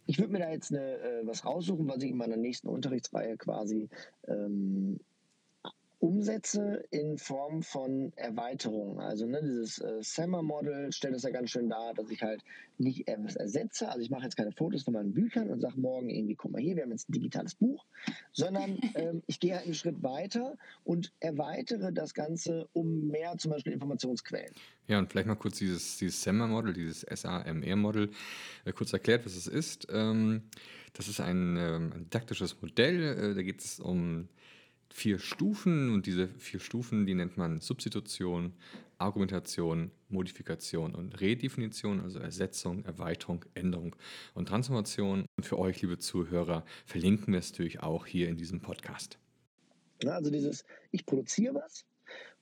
Ich 0.06 0.20
würde 0.20 0.32
mir 0.32 0.40
da 0.40 0.52
jetzt 0.52 0.72
eine, 0.72 0.82
äh, 0.82 1.28
was 1.28 1.44
raussuchen, 1.44 1.88
was 1.88 2.02
ich 2.02 2.12
in 2.12 2.18
meiner 2.18 2.38
nächsten 2.38 2.70
Unterrichtsreihe 2.70 3.38
quasi 3.38 3.90
ähm, 4.28 5.00
umsetze 6.00 6.84
in 6.92 7.18
Form 7.18 7.64
von 7.64 8.14
Erweiterungen. 8.16 9.00
Also 9.00 9.26
ne, 9.26 9.42
dieses 9.42 9.80
äh, 9.80 10.02
Summer-Model 10.02 10.92
stellt 10.92 11.16
es 11.16 11.24
ja 11.24 11.32
ganz 11.32 11.50
schön 11.50 11.70
dar, 11.70 11.94
dass 11.96 12.12
ich 12.12 12.22
halt 12.22 12.44
nicht 12.78 13.08
etwas 13.08 13.36
ersetze. 13.36 13.90
Also 13.90 14.02
ich 14.02 14.12
mache 14.12 14.24
jetzt 14.24 14.38
keine 14.38 14.52
Fotos 14.52 14.84
von 14.84 14.94
meinen 14.94 15.14
Büchern 15.14 15.50
und 15.50 15.60
sage 15.60 15.80
morgen 15.80 16.10
irgendwie, 16.10 16.36
guck 16.36 16.52
mal 16.52 16.62
hier, 16.62 16.76
wir 16.76 16.84
haben 16.84 16.92
jetzt 16.92 17.10
ein 17.10 17.14
digitales 17.14 17.56
Buch, 17.56 17.86
sondern 18.32 18.78
ähm, 18.96 19.24
ich 19.26 19.40
gehe 19.40 19.56
halt 19.56 19.66
einen 19.66 19.74
Schritt 19.74 20.04
weiter 20.04 20.58
und 20.84 21.14
erweitere 21.20 21.92
das 21.92 22.14
Ganze 22.14 22.68
um 22.74 23.08
mehr 23.08 23.38
zum 23.38 23.52
Beispiel 23.52 23.74
Informationsquellen. 23.74 24.54
Ja, 24.88 25.00
und 25.00 25.12
vielleicht 25.12 25.28
mal 25.28 25.36
kurz 25.36 25.58
dieses, 25.58 25.98
dieses 25.98 26.22
SAMR-Model, 26.22 26.74
dieses 26.74 27.02
SAMR-Model, 27.02 28.12
äh, 28.66 28.72
kurz 28.72 28.94
erklärt, 28.94 29.26
was 29.26 29.36
es 29.36 29.48
ist. 29.48 29.88
Ähm, 29.92 30.44
das 30.94 31.08
ist 31.08 31.20
ein, 31.20 31.58
ähm, 31.58 31.92
ein 31.94 32.04
didaktisches 32.06 32.62
Modell, 32.62 33.04
äh, 33.04 33.36
da 33.36 33.42
geht 33.42 33.62
es 33.62 33.80
um 33.80 34.30
vier 34.94 35.20
Stufen 35.20 35.94
und 35.94 36.06
diese 36.06 36.28
vier 36.40 36.60
Stufen, 36.60 37.06
die 37.06 37.16
nennt 37.16 37.38
man 37.38 37.60
Substitution, 37.62 38.54
Argumentation, 38.98 39.92
Modifikation 40.10 40.96
und 40.96 41.20
Redefinition, 41.22 42.00
also 42.00 42.20
Ersetzung, 42.20 42.84
Erweiterung, 42.86 43.46
Änderung 43.54 43.96
und 44.34 44.48
Transformation. 44.48 45.26
Und 45.38 45.46
für 45.46 45.60
euch, 45.60 45.82
liebe 45.82 46.00
Zuhörer, 46.00 46.66
verlinken 46.86 47.34
wir 47.34 47.40
es 47.40 47.52
natürlich 47.52 47.82
auch 47.82 48.06
hier 48.06 48.28
in 48.28 48.38
diesem 48.38 48.62
Podcast. 48.62 49.20
Also 50.06 50.32
dieses, 50.32 50.66
ich 50.92 51.06
produziere 51.06 51.56
was 51.56 51.86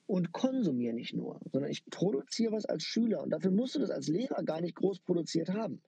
und 0.06 0.32
konsumiere 0.32 0.94
nicht 0.94 1.14
nur, 1.14 1.40
sondern 1.52 1.70
ich 1.70 1.84
produziere 1.86 2.52
was 2.52 2.66
als 2.66 2.84
Schüler 2.84 3.22
und 3.22 3.30
dafür 3.30 3.50
musst 3.50 3.74
du 3.74 3.80
das 3.80 3.90
als 3.90 4.08
Lehrer 4.08 4.42
gar 4.44 4.60
nicht 4.60 4.76
groß 4.76 5.00
produziert 5.00 5.50
haben. 5.50 5.80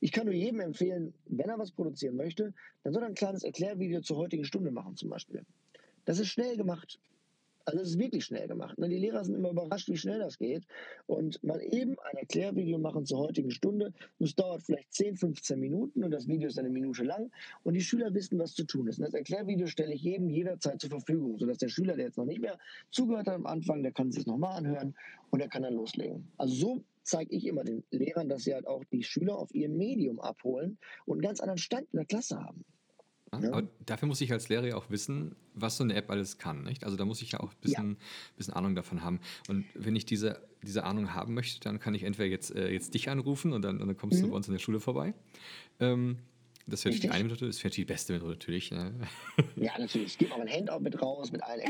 Ich 0.00 0.12
kann 0.12 0.26
nur 0.26 0.34
jedem 0.34 0.60
empfehlen, 0.60 1.14
wenn 1.26 1.48
er 1.48 1.58
was 1.58 1.70
produzieren 1.70 2.16
möchte, 2.16 2.52
dann 2.82 2.92
soll 2.92 3.02
er 3.02 3.08
ein 3.08 3.14
kleines 3.14 3.42
Erklärvideo 3.42 4.00
zur 4.00 4.18
heutigen 4.18 4.44
Stunde 4.44 4.70
machen 4.70 4.96
zum 4.96 5.08
Beispiel. 5.08 5.44
Das 6.04 6.18
ist 6.18 6.28
schnell 6.28 6.56
gemacht. 6.56 6.98
Also 7.66 7.80
es 7.80 7.90
ist 7.90 7.98
wirklich 7.98 8.26
schnell 8.26 8.46
gemacht. 8.46 8.78
Ne? 8.78 8.88
Die 8.88 8.98
Lehrer 8.98 9.24
sind 9.24 9.36
immer 9.36 9.50
überrascht, 9.50 9.88
wie 9.88 9.96
schnell 9.96 10.18
das 10.18 10.36
geht. 10.38 10.64
Und 11.06 11.42
mal 11.42 11.62
eben 11.62 11.96
ein 12.00 12.16
Erklärvideo 12.18 12.78
machen 12.78 13.06
zur 13.06 13.20
heutigen 13.20 13.50
Stunde. 13.50 13.92
Das 14.18 14.34
dauert 14.34 14.62
vielleicht 14.62 14.92
10, 14.92 15.16
15 15.16 15.58
Minuten 15.58 16.04
und 16.04 16.10
das 16.10 16.28
Video 16.28 16.48
ist 16.48 16.58
eine 16.58 16.68
Minute 16.68 17.04
lang. 17.04 17.30
Und 17.62 17.74
die 17.74 17.80
Schüler 17.80 18.12
wissen, 18.12 18.38
was 18.38 18.54
zu 18.54 18.64
tun 18.64 18.86
ist. 18.86 18.98
Und 18.98 19.06
das 19.06 19.14
Erklärvideo 19.14 19.66
stelle 19.66 19.94
ich 19.94 20.02
jedem 20.02 20.28
jederzeit 20.28 20.80
zur 20.80 20.90
Verfügung, 20.90 21.38
sodass 21.38 21.58
der 21.58 21.68
Schüler, 21.68 21.96
der 21.96 22.06
jetzt 22.06 22.18
noch 22.18 22.26
nicht 22.26 22.40
mehr 22.40 22.58
zugehört 22.90 23.28
hat 23.28 23.34
am 23.34 23.46
Anfang, 23.46 23.82
der 23.82 23.92
kann 23.92 24.12
sich 24.12 24.26
nochmal 24.26 24.58
anhören 24.58 24.94
und 25.30 25.38
der 25.38 25.48
kann 25.48 25.62
dann 25.62 25.74
loslegen. 25.74 26.28
Also 26.36 26.54
so 26.54 26.84
zeige 27.02 27.34
ich 27.34 27.46
immer 27.46 27.64
den 27.64 27.82
Lehrern, 27.90 28.28
dass 28.28 28.44
sie 28.44 28.52
halt 28.52 28.66
auch 28.66 28.84
die 28.92 29.02
Schüler 29.02 29.38
auf 29.38 29.54
ihrem 29.54 29.76
Medium 29.76 30.20
abholen 30.20 30.76
und 31.06 31.14
einen 31.14 31.22
ganz 31.22 31.40
anderen 31.40 31.58
Stand 31.58 31.88
in 31.92 31.98
der 31.98 32.06
Klasse 32.06 32.42
haben. 32.42 32.64
Ja. 33.42 33.52
Aber 33.52 33.68
dafür 33.84 34.08
muss 34.08 34.20
ich 34.20 34.32
als 34.32 34.48
Lehrer 34.48 34.66
ja 34.66 34.76
auch 34.76 34.90
wissen, 34.90 35.36
was 35.54 35.76
so 35.76 35.84
eine 35.84 35.94
App 35.94 36.10
alles 36.10 36.38
kann. 36.38 36.62
Nicht? 36.62 36.84
Also 36.84 36.96
da 36.96 37.04
muss 37.04 37.22
ich 37.22 37.32
ja 37.32 37.40
auch 37.40 37.50
ein 37.50 37.60
bisschen, 37.60 37.90
ja. 37.90 37.96
bisschen 38.36 38.54
Ahnung 38.54 38.74
davon 38.74 39.02
haben. 39.02 39.20
Und 39.48 39.64
wenn 39.74 39.96
ich 39.96 40.06
diese, 40.06 40.40
diese 40.62 40.84
Ahnung 40.84 41.14
haben 41.14 41.34
möchte, 41.34 41.60
dann 41.60 41.78
kann 41.78 41.94
ich 41.94 42.02
entweder 42.02 42.28
jetzt, 42.28 42.54
äh, 42.54 42.70
jetzt 42.70 42.94
dich 42.94 43.08
anrufen 43.08 43.52
und 43.52 43.62
dann, 43.62 43.80
und 43.80 43.88
dann 43.88 43.96
kommst 43.96 44.18
mhm. 44.18 44.24
du 44.24 44.30
bei 44.30 44.36
uns 44.36 44.48
in 44.48 44.54
der 44.54 44.60
Schule 44.60 44.80
vorbei. 44.80 45.14
Ähm, 45.80 46.18
das 46.66 46.84
wäre 46.86 46.94
die 46.94 47.10
eine 47.10 47.24
Methode, 47.24 47.46
das 47.46 47.62
wäre 47.62 47.74
die 47.74 47.84
beste 47.84 48.14
Methode 48.14 48.32
natürlich. 48.32 48.70
Ne? 48.70 48.94
Ja, 49.56 49.72
natürlich. 49.78 50.12
Ich 50.12 50.18
gebe 50.18 50.34
auch 50.34 50.40
ein 50.40 50.48
Handout 50.48 50.80
mit 50.80 51.00
raus, 51.00 51.30
mit 51.30 51.42
allen 51.42 51.60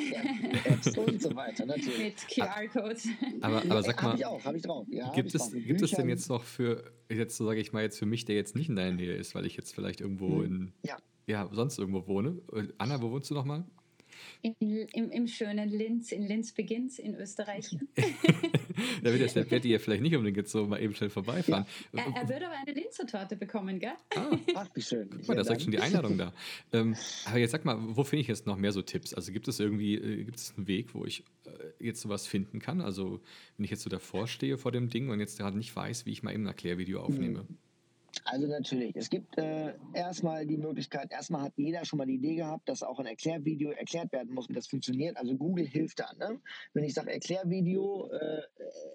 Apps 0.65 0.87
und 0.99 1.21
so 1.21 1.35
weiter. 1.35 1.67
Natürlich. 1.67 1.99
Mit 1.99 2.29
QR-Code. 2.29 2.97
Aber, 3.41 3.63
aber 3.69 3.83
sag 3.83 4.03
mal, 4.03 4.11
habe 4.11 4.19
ich 4.19 4.27
auch, 4.27 4.45
habe 4.45 4.57
ich 4.57 4.63
drauf. 4.63 4.87
Ja, 4.91 5.13
gibt, 5.13 5.35
es, 5.35 5.53
gibt 5.53 5.83
es 5.83 5.91
denn 5.91 6.09
jetzt 6.09 6.29
noch 6.29 6.45
für, 6.45 6.93
jetzt 7.11 7.37
sage 7.37 7.61
ich 7.61 7.73
mal 7.73 7.83
jetzt 7.83 7.99
für 7.99 8.07
mich, 8.07 8.25
der 8.25 8.37
jetzt 8.37 8.55
nicht 8.55 8.69
in 8.69 8.77
deiner 8.77 8.95
Nähe 8.95 9.15
ist, 9.15 9.35
weil 9.35 9.47
ich 9.47 9.57
jetzt 9.57 9.75
vielleicht 9.75 10.01
irgendwo 10.01 10.29
mhm. 10.29 10.45
in, 10.45 10.73
ja 10.85 10.97
ja, 11.27 11.49
sonst 11.53 11.79
irgendwo 11.79 12.07
wohne. 12.07 12.41
Äh, 12.53 12.69
Anna, 12.79 13.01
wo 13.01 13.11
wohnst 13.11 13.31
du 13.31 13.35
nochmal? 13.35 13.65
In, 14.43 14.55
im, 14.93 15.11
Im 15.11 15.27
schönen 15.27 15.71
Linz, 15.71 16.13
in 16.13 16.23
Linz 16.23 16.53
beginnt's 16.53 16.99
in 16.99 17.15
Österreich. 17.15 17.77
da 19.03 19.11
wird 19.11 19.21
jetzt 19.21 19.37
der 19.37 19.45
Betty 19.45 19.71
ja 19.71 19.79
vielleicht 19.79 20.03
nicht 20.03 20.15
unbedingt 20.15 20.49
so 20.49 20.67
mal 20.67 20.81
eben 20.81 20.95
schnell 20.95 21.11
vorbeifahren. 21.11 21.65
Ja. 21.93 22.03
Er, 22.03 22.23
er 22.23 22.29
würde 22.29 22.47
aber 22.47 22.57
eine 22.57 22.73
Linzer 22.73 23.07
Torte 23.07 23.37
bekommen, 23.37 23.79
gell? 23.79 23.93
Ah, 24.15 24.37
ach, 24.55 24.69
wie 24.75 24.83
schön. 24.83 25.09
Guck 25.11 25.29
mal, 25.29 25.35
da 25.35 25.41
ist 25.43 25.51
ja 25.51 25.59
schon 25.59 25.71
die 25.71 25.79
Einladung 25.79 26.19
da. 26.19 26.33
Ähm, 26.73 26.95
aber 27.25 27.39
jetzt 27.39 27.53
sag 27.53 27.65
mal, 27.65 27.79
wo 27.81 28.05
finde 28.05 28.21
ich 28.23 28.29
jetzt 28.29 28.47
noch 28.47 28.57
mehr 28.57 28.73
so 28.73 28.83
Tipps? 28.83 29.15
Also 29.15 29.33
gibt 29.33 29.49
es 29.49 29.61
irgendwie, 29.61 29.95
äh, 29.95 30.25
gibt 30.25 30.39
es 30.39 30.55
einen 30.57 30.69
Weg, 30.69 30.95
wo 30.95 31.05
ich 31.05 31.25
äh, 31.47 31.85
jetzt 31.85 32.03
sowas 32.03 32.27
finden 32.27 32.59
kann? 32.59 32.81
Also 32.81 33.21
wenn 33.57 33.65
ich 33.65 33.71
jetzt 33.71 33.83
so 33.83 33.91
davor 33.91 34.27
stehe 34.27 34.59
vor 34.59 34.73
dem 34.73 34.91
Ding 34.91 35.09
und 35.09 35.21
jetzt 35.21 35.39
gerade 35.39 35.57
nicht 35.57 35.75
weiß, 35.75 36.07
wie 36.07 36.11
ich 36.13 36.23
mal 36.23 36.33
eben 36.33 36.45
ein 36.45 36.49
Erklärvideo 36.49 37.01
aufnehme. 37.01 37.45
Mhm. 37.45 37.59
Also 38.25 38.47
natürlich, 38.47 38.95
es 38.97 39.11
gibt 39.11 39.37
äh, 39.39 39.75
erstmal 39.93 40.47
die 40.47 40.57
Möglichkeit, 40.57 41.11
erstmal 41.11 41.43
hat 41.43 41.53
jeder 41.57 41.85
schon 41.85 41.99
mal 41.99 42.07
die 42.07 42.15
Idee 42.15 42.37
gehabt, 42.37 42.69
dass 42.69 42.83
auch 42.83 42.99
ein 42.99 43.07
Erklärvideo 43.07 43.71
erklärt 43.71 44.13
werden 44.13 44.33
muss, 44.33 44.49
wie 44.49 44.55
das 44.55 44.67
funktioniert. 44.67 45.17
Also 45.17 45.37
Google 45.37 45.67
hilft 45.67 46.01
da. 46.01 46.13
Ne? 46.19 46.41
Wenn 46.73 46.85
ich 46.85 46.95
sage 46.95 47.13
Erklärvideo, 47.13 48.11
äh, 48.13 48.43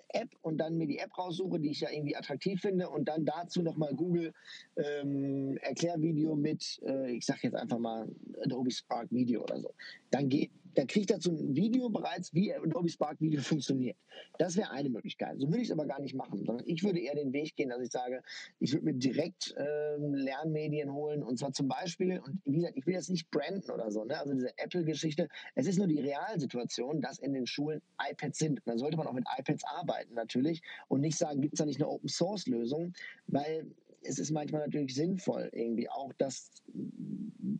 App 0.09 0.29
und 0.41 0.57
dann 0.57 0.77
mir 0.77 0.87
die 0.87 0.99
App 0.99 1.17
raussuche, 1.17 1.59
die 1.59 1.71
ich 1.71 1.81
ja 1.81 1.89
irgendwie 1.91 2.15
attraktiv 2.15 2.61
finde 2.61 2.89
und 2.89 3.07
dann 3.07 3.25
dazu 3.25 3.61
nochmal 3.61 3.93
Google 3.93 4.33
ähm, 4.77 5.57
Erklärvideo 5.61 6.35
mit, 6.35 6.79
äh, 6.85 7.11
ich 7.11 7.25
sage 7.25 7.41
jetzt 7.43 7.55
einfach 7.55 7.79
mal 7.79 8.07
Adobe 8.43 8.71
Spark 8.71 9.11
Video 9.11 9.43
oder 9.43 9.59
so, 9.59 9.73
dann 10.11 10.29
geht 10.29 10.51
da 10.75 10.85
kriegt 10.85 11.09
dazu 11.09 11.31
ein 11.31 11.55
Video 11.55 11.89
bereits, 11.89 12.33
wie 12.33 12.53
Adobe 12.53 12.89
Spark 12.89 13.19
Video 13.19 13.41
funktioniert. 13.41 13.97
Das 14.37 14.55
wäre 14.55 14.71
eine 14.71 14.89
Möglichkeit. 14.89 15.39
So 15.39 15.47
würde 15.47 15.61
ich 15.61 15.67
es 15.67 15.71
aber 15.71 15.85
gar 15.85 15.99
nicht 15.99 16.15
machen, 16.15 16.45
sondern 16.45 16.65
ich 16.67 16.83
würde 16.83 16.99
eher 16.99 17.15
den 17.15 17.33
Weg 17.33 17.55
gehen, 17.55 17.69
dass 17.69 17.81
ich 17.81 17.91
sage, 17.91 18.21
ich 18.59 18.73
würde 18.73 18.85
mir 18.85 18.93
direkt 18.93 19.55
äh, 19.57 19.97
Lernmedien 19.97 20.93
holen 20.93 21.23
und 21.23 21.39
zwar 21.39 21.51
zum 21.51 21.67
Beispiel, 21.67 22.19
und 22.19 22.41
wie 22.45 22.57
gesagt, 22.57 22.77
ich 22.77 22.85
will 22.85 22.93
jetzt 22.93 23.09
nicht 23.09 23.29
branden 23.31 23.71
oder 23.71 23.91
so, 23.91 24.03
ne? 24.03 24.19
also 24.19 24.33
diese 24.33 24.57
Apple-Geschichte, 24.57 25.27
es 25.55 25.67
ist 25.67 25.77
nur 25.77 25.87
die 25.87 25.99
Realsituation, 25.99 27.01
dass 27.01 27.19
in 27.19 27.33
den 27.33 27.47
Schulen 27.47 27.81
iPads 28.11 28.37
sind. 28.37 28.61
Da 28.65 28.77
sollte 28.77 28.97
man 28.97 29.07
auch 29.07 29.13
mit 29.13 29.25
iPads 29.37 29.63
arbeiten 29.65 30.13
natürlich 30.13 30.61
und 30.87 31.01
nicht 31.01 31.17
sagen, 31.17 31.41
gibt 31.41 31.53
es 31.53 31.59
da 31.59 31.65
nicht 31.65 31.81
eine 31.81 31.89
Open-Source-Lösung, 31.89 32.93
weil 33.27 33.65
es 34.03 34.19
ist 34.19 34.31
manchmal 34.31 34.61
natürlich 34.61 34.95
sinnvoll, 34.95 35.49
irgendwie 35.51 35.89
auch 35.89 36.13
das 36.17 36.51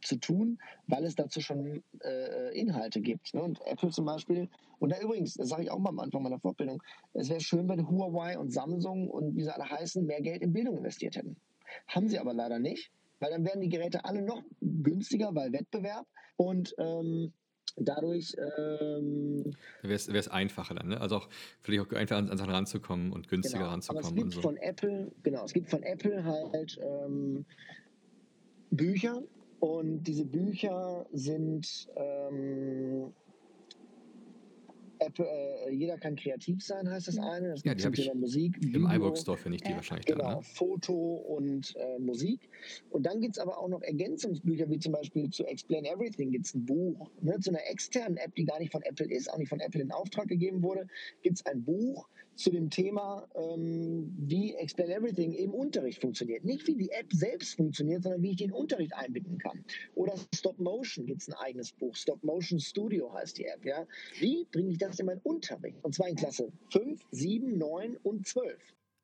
zu 0.02 0.18
tun, 0.18 0.60
weil 0.88 1.04
es 1.06 1.16
dazu 1.16 1.42
schon 1.42 1.84
äh, 2.04 2.58
Inhalte 2.58 3.02
gibt. 3.02 3.34
Ne? 3.34 3.42
Und 3.42 3.60
Apple 3.66 3.90
zum 3.90 4.06
Beispiel, 4.06 4.50
und 4.80 4.92
da 4.92 5.00
übrigens, 5.00 5.36
das 5.36 5.50
sage 5.50 5.64
ich 5.64 5.72
auch 5.72 5.80
mal 5.80 5.90
am 5.90 6.00
Anfang 6.00 6.24
meiner 6.24 6.40
Fortbildung, 6.40 6.82
es 7.14 7.30
wäre 7.30 7.42
schön, 7.42 7.68
wenn 7.68 7.88
Huawei 7.88 8.38
und 8.38 8.52
Samsung 8.52 9.10
und 9.10 9.36
wie 9.36 9.44
sie 9.44 9.54
alle 9.54 9.70
heißen, 9.70 10.06
mehr 10.06 10.22
Geld 10.22 10.42
in 10.42 10.54
Bildung 10.54 10.78
investiert 10.78 11.16
hätten. 11.16 11.36
Haben 11.88 12.08
sie 12.08 12.20
aber 12.20 12.34
leider 12.34 12.60
nicht, 12.60 12.92
weil 13.20 13.32
dann 13.32 13.46
wären 13.46 13.62
die 13.62 13.70
Geräte 13.70 14.06
alle 14.06 14.22
noch 14.22 14.42
günstiger, 14.62 15.34
weil 15.36 15.52
Wettbewerb. 15.52 16.06
Und 16.38 16.74
ähm, 16.78 17.34
dadurch 17.76 18.36
ähm, 18.38 19.56
wäre 19.82 19.94
es 19.94 20.28
einfacher 20.28 20.76
dann, 20.76 20.88
ne? 20.88 21.02
Also 21.02 21.18
auch 21.18 21.30
vielleicht 21.62 21.82
auch 21.82 21.98
einfacher 21.98 22.20
an, 22.20 22.30
an 22.30 22.38
Sachen 22.38 22.52
ranzukommen 22.52 23.12
und 23.12 23.28
günstiger 23.28 23.60
genau, 23.60 23.72
ranzukommen. 23.72 24.06
Aber 24.06 24.16
es 24.16 24.24
gibt 24.24 24.34
so. 24.34 24.42
von 24.42 24.58
Apple, 24.58 25.12
genau, 25.24 25.44
es 25.44 25.54
gibt 25.54 25.70
von 25.70 25.84
Apple 25.84 26.24
halt 26.24 26.80
ähm, 26.82 27.46
Bücher 28.72 29.22
und 29.60 30.04
diese 30.04 30.26
Bücher 30.26 31.06
sind 31.12 31.88
ähm, 31.96 33.14
App, 35.00 35.18
äh, 35.20 35.72
jeder 35.72 35.98
kann 35.98 36.16
kreativ 36.16 36.64
sein, 36.64 36.90
heißt 36.90 37.08
das 37.08 37.18
eine. 37.18 37.52
Das 37.52 37.64
ja, 37.64 37.74
die 37.74 37.84
habe 37.84 37.96
ich 37.96 38.14
Musik. 38.14 38.58
Im 38.62 38.90
iBook 38.90 39.18
Store 39.18 39.38
finde 39.38 39.56
ich 39.56 39.64
die 39.64 39.74
wahrscheinlich. 39.74 40.06
Genau, 40.06 40.24
da, 40.24 40.36
ne? 40.36 40.42
Foto 40.42 40.94
und 40.94 41.76
äh, 41.78 42.00
Musik. 42.00 42.50
Und 42.90 43.06
dann 43.06 43.22
gibt 43.22 43.38
es 43.38 43.40
aber 43.40 43.58
auch 43.58 43.70
noch 43.70 43.82
Ergänzungsbücher, 43.82 44.70
wie 44.70 44.80
zum 44.80 44.92
Beispiel 44.94 45.30
zu 45.30 45.46
Explain 45.46 45.86
Everything 45.86 46.32
gibt 46.32 46.46
es 46.46 46.54
ein 46.54 46.66
Buch. 46.66 47.10
Ne, 47.22 47.40
zu 47.40 47.52
einer 47.52 47.66
externen 47.70 48.18
App, 48.18 48.36
die 48.36 48.46
gar 48.46 48.60
nicht 48.60 48.72
von 48.72 48.82
Apple 48.84 49.10
ist, 49.10 49.32
auch 49.32 49.38
nicht 49.38 49.50
von 49.50 49.60
Apple 49.60 49.82
in 49.82 49.92
Auftrag 49.92 50.28
gegeben 50.28 50.62
wurde, 50.62 50.88
gibt 51.22 51.38
es 51.38 51.46
ein 51.46 51.64
Buch 51.64 52.08
zu 52.40 52.52
dem 52.52 52.70
Thema, 52.70 53.28
ähm, 53.36 54.16
wie 54.18 54.56
Explain 54.56 54.90
Everything 54.90 55.34
im 55.34 55.54
Unterricht 55.54 56.02
funktioniert. 56.02 56.46
Nicht 56.46 56.66
wie 56.68 56.76
die 56.76 56.90
App 56.92 57.12
selbst 57.12 57.56
funktioniert, 57.56 58.04
sondern 58.04 58.22
wie 58.22 58.32
ich 58.32 58.38
den 58.38 58.52
Unterricht 58.52 58.94
einbinden 58.94 59.38
kann. 59.38 59.64
Oder 59.96 60.16
Stop 60.34 60.58
Motion 60.60 61.06
gibt 61.06 61.22
es 61.22 61.28
ein 61.28 61.34
eigenes 61.36 61.74
Buch. 61.74 61.96
Stop 61.96 62.24
Motion 62.24 62.60
Studio 62.60 63.14
heißt 63.14 63.38
die 63.38 63.46
App. 63.46 63.66
Ja? 63.66 63.86
Wie 64.20 64.46
bringe 64.52 64.72
ich 64.72 64.78
das 64.78 65.00
in 65.00 65.08
meinen 65.08 65.22
Unterricht? 65.24 65.78
Und 65.84 65.94
zwar 65.94 66.08
in 66.08 66.16
Klasse 66.16 66.52
5, 66.72 67.02
7, 67.12 67.58
9 67.58 67.98
und 68.04 68.26
12. 68.26 68.58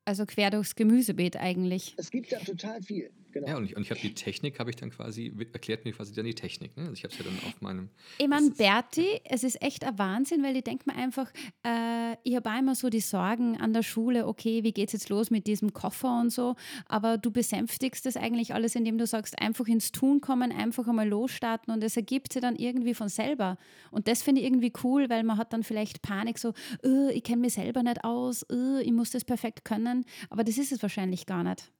Also 0.06 0.24
quer 0.24 0.50
durchs 0.50 0.74
Gemüsebeet 0.74 1.36
eigentlich. 1.36 1.94
Es 1.98 2.10
gibt 2.10 2.32
da 2.32 2.38
total 2.38 2.80
viel. 2.82 3.10
Genau. 3.36 3.48
Ja, 3.48 3.56
und 3.58 3.66
ich, 3.66 3.76
und 3.76 3.82
ich 3.82 3.90
habe 3.90 4.00
die 4.00 4.14
Technik, 4.14 4.58
habe 4.58 4.70
ich 4.70 4.76
dann 4.76 4.88
quasi, 4.88 5.30
erklärt 5.52 5.84
mir 5.84 5.92
quasi 5.92 6.14
dann 6.14 6.24
die 6.24 6.34
Technik. 6.34 6.74
Ne? 6.74 6.84
Also 6.84 6.94
ich 6.94 7.04
habe 7.04 7.12
es 7.12 7.18
ja 7.18 7.24
dann 7.26 7.36
auf 7.46 7.60
meinem. 7.60 7.90
Ich 8.16 8.28
meine, 8.28 8.48
Berti, 8.48 9.20
es 9.24 9.44
ist 9.44 9.60
echt 9.60 9.84
ein 9.84 9.98
Wahnsinn, 9.98 10.42
weil 10.42 10.56
ich 10.56 10.64
denke 10.64 10.84
mir 10.86 10.96
einfach, 10.96 11.30
äh, 11.62 12.16
ich 12.22 12.34
habe 12.34 12.48
immer 12.58 12.74
so 12.74 12.88
die 12.88 13.00
Sorgen 13.00 13.60
an 13.60 13.74
der 13.74 13.82
Schule, 13.82 14.26
okay, 14.26 14.62
wie 14.62 14.72
geht 14.72 14.88
es 14.88 14.94
jetzt 14.94 15.10
los 15.10 15.30
mit 15.30 15.46
diesem 15.46 15.74
Koffer 15.74 16.18
und 16.18 16.30
so, 16.30 16.56
aber 16.86 17.18
du 17.18 17.30
besänftigst 17.30 18.06
das 18.06 18.16
eigentlich 18.16 18.54
alles, 18.54 18.74
indem 18.74 18.96
du 18.96 19.06
sagst, 19.06 19.38
einfach 19.38 19.66
ins 19.66 19.92
Tun 19.92 20.22
kommen, 20.22 20.50
einfach 20.50 20.88
einmal 20.88 21.06
losstarten 21.06 21.74
und 21.74 21.84
es 21.84 21.94
ergibt 21.94 22.32
sich 22.32 22.40
dann 22.40 22.56
irgendwie 22.56 22.94
von 22.94 23.10
selber. 23.10 23.58
Und 23.90 24.08
das 24.08 24.22
finde 24.22 24.40
ich 24.40 24.46
irgendwie 24.46 24.72
cool, 24.82 25.10
weil 25.10 25.24
man 25.24 25.36
hat 25.36 25.52
dann 25.52 25.62
vielleicht 25.62 26.00
Panik, 26.00 26.38
so, 26.38 26.54
uh, 26.86 27.08
ich 27.10 27.22
kenne 27.22 27.42
mich 27.42 27.52
selber 27.52 27.82
nicht 27.82 28.02
aus, 28.02 28.46
uh, 28.50 28.78
ich 28.78 28.92
muss 28.92 29.10
das 29.10 29.26
perfekt 29.26 29.66
können, 29.66 30.06
aber 30.30 30.42
das 30.42 30.56
ist 30.56 30.72
es 30.72 30.80
wahrscheinlich 30.80 31.26
gar 31.26 31.44
nicht. 31.44 31.70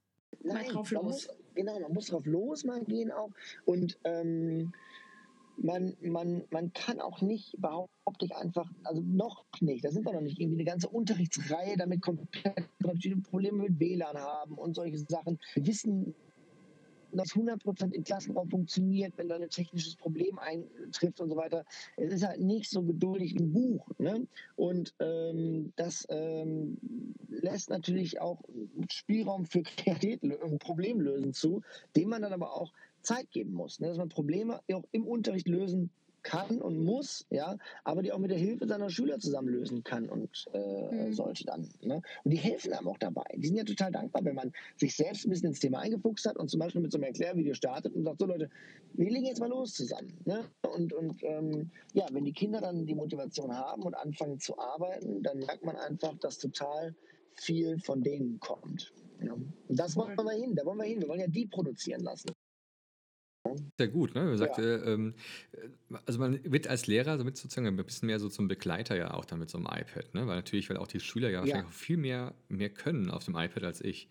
Nein, 0.43 0.65
mal 0.65 0.71
drauf 0.71 0.91
los. 0.91 1.27
Genau, 1.57 1.79
man 1.79 1.91
muss 1.91 2.05
drauf 2.05 2.25
los 2.27 2.63
mal 2.63 2.83
gehen 2.85 3.11
auch. 3.11 3.31
Und 3.65 3.97
ähm, 4.03 4.71
man, 5.57 5.97
man, 6.01 6.43
man 6.51 6.71
kann 6.73 7.01
auch 7.01 7.19
nicht, 7.21 7.59
behaupte 7.59 8.25
ich 8.25 8.35
einfach, 8.35 8.69
also 8.83 9.01
noch 9.01 9.43
nicht, 9.59 9.83
da 9.83 9.89
sind 9.89 10.05
wir 10.05 10.13
noch 10.13 10.21
nicht, 10.21 10.39
irgendwie 10.39 10.59
eine 10.59 10.69
ganze 10.69 10.87
Unterrichtsreihe 10.87 11.75
damit 11.75 12.03
komplett 12.03 12.69
Probleme 13.23 13.63
mit 13.63 13.79
WLAN 13.79 14.17
haben 14.17 14.53
und 14.53 14.75
solche 14.75 14.99
Sachen. 14.99 15.39
Wir 15.55 15.65
wissen 15.65 16.13
das 17.11 17.29
100% 17.29 17.93
im 17.93 18.03
Klassenraum 18.03 18.49
funktioniert, 18.49 19.13
wenn 19.17 19.29
da 19.29 19.35
ein 19.35 19.49
technisches 19.49 19.95
Problem 19.95 20.39
eintrifft 20.39 21.19
und 21.19 21.29
so 21.29 21.35
weiter. 21.35 21.65
Es 21.95 22.13
ist 22.13 22.25
halt 22.25 22.41
nicht 22.41 22.69
so 22.69 22.83
geduldig 22.83 23.35
wie 23.35 23.43
ein 23.43 23.53
Buch. 23.53 23.87
Ne? 23.97 24.27
Und 24.55 24.93
ähm, 24.99 25.73
das 25.75 26.05
ähm, 26.09 26.77
lässt 27.29 27.69
natürlich 27.69 28.19
auch 28.21 28.41
Spielraum 28.89 29.45
für 29.45 29.63
Problemlösen 30.59 31.33
zu, 31.33 31.61
dem 31.95 32.09
man 32.09 32.21
dann 32.21 32.33
aber 32.33 32.53
auch 32.53 32.73
Zeit 33.01 33.29
geben 33.31 33.53
muss. 33.53 33.79
Ne? 33.79 33.87
Dass 33.87 33.97
man 33.97 34.09
Probleme 34.09 34.59
auch 34.73 34.83
im 34.91 35.07
Unterricht 35.07 35.47
lösen 35.47 35.89
kann 35.89 36.06
und 36.61 36.83
muss, 36.83 37.25
ja, 37.29 37.57
aber 37.83 38.01
die 38.01 38.11
auch 38.11 38.17
mit 38.19 38.31
der 38.31 38.37
Hilfe 38.37 38.67
seiner 38.67 38.89
Schüler 38.89 39.19
zusammen 39.19 39.49
lösen 39.49 39.83
kann 39.83 40.09
und 40.09 40.45
äh, 40.53 41.07
mhm. 41.07 41.13
sollte 41.13 41.45
dann. 41.45 41.69
Ne? 41.81 42.01
Und 42.23 42.31
die 42.31 42.37
helfen 42.37 42.73
einem 42.73 42.87
auch 42.87 42.97
dabei. 42.97 43.25
Die 43.35 43.47
sind 43.47 43.57
ja 43.57 43.63
total 43.63 43.91
dankbar, 43.91 44.23
wenn 44.25 44.35
man 44.35 44.51
sich 44.75 44.95
selbst 44.95 45.25
ein 45.25 45.29
bisschen 45.29 45.49
ins 45.49 45.59
Thema 45.59 45.79
eingefuchst 45.79 46.25
hat 46.25 46.37
und 46.37 46.49
zum 46.49 46.59
Beispiel 46.59 46.81
mit 46.81 46.91
so 46.91 46.97
einem 46.97 47.05
Erklärvideo 47.05 47.53
startet 47.53 47.93
und 47.95 48.03
sagt, 48.03 48.19
so 48.19 48.25
Leute, 48.25 48.49
wir 48.93 49.09
legen 49.09 49.25
jetzt 49.25 49.39
mal 49.39 49.49
los 49.49 49.73
zusammen. 49.73 50.17
Ne? 50.25 50.45
Und, 50.75 50.93
und 50.93 51.23
ähm, 51.23 51.71
ja, 51.93 52.05
wenn 52.11 52.25
die 52.25 52.33
Kinder 52.33 52.61
dann 52.61 52.85
die 52.85 52.95
Motivation 52.95 53.55
haben 53.55 53.83
und 53.83 53.95
anfangen 53.95 54.39
zu 54.39 54.57
arbeiten, 54.57 55.23
dann 55.23 55.39
merkt 55.39 55.63
man 55.65 55.75
einfach, 55.75 56.17
dass 56.19 56.37
total 56.37 56.95
viel 57.33 57.79
von 57.79 58.03
denen 58.03 58.39
kommt. 58.39 58.93
Ja. 59.23 59.33
Und 59.33 59.55
das 59.67 59.95
wollen 59.95 60.15
wir 60.15 60.31
hin, 60.31 60.55
da 60.55 60.65
wollen 60.65 60.77
wir 60.77 60.85
hin. 60.85 61.01
Wir 61.01 61.07
wollen 61.07 61.19
ja 61.19 61.27
die 61.27 61.45
produzieren 61.45 62.01
lassen. 62.01 62.29
Sehr 63.77 63.87
gut, 63.87 64.15
ne? 64.15 64.23
Man 64.23 64.37
sagt, 64.37 64.57
ja. 64.57 64.63
äh, 64.63 64.93
ähm, 64.93 65.13
also 66.05 66.19
man 66.19 66.39
wird 66.43 66.67
als 66.67 66.87
Lehrer 66.87 67.17
somit 67.17 67.37
sozusagen 67.37 67.67
ein 67.67 67.75
bisschen 67.75 68.07
mehr 68.07 68.19
so 68.19 68.29
zum 68.29 68.47
Begleiter 68.47 68.95
ja 68.95 69.13
auch 69.13 69.25
dann 69.25 69.39
mit 69.39 69.49
so 69.49 69.57
einem 69.57 69.67
iPad, 69.67 70.13
ne? 70.13 70.27
Weil 70.27 70.35
natürlich, 70.35 70.69
weil 70.69 70.77
auch 70.77 70.87
die 70.87 70.99
Schüler 70.99 71.29
ja 71.29 71.39
wahrscheinlich 71.39 71.63
ja. 71.63 71.69
auch 71.69 71.73
viel 71.73 71.97
mehr, 71.97 72.33
mehr 72.49 72.69
können 72.69 73.09
auf 73.09 73.25
dem 73.25 73.35
iPad 73.35 73.63
als 73.63 73.81
ich. 73.81 74.09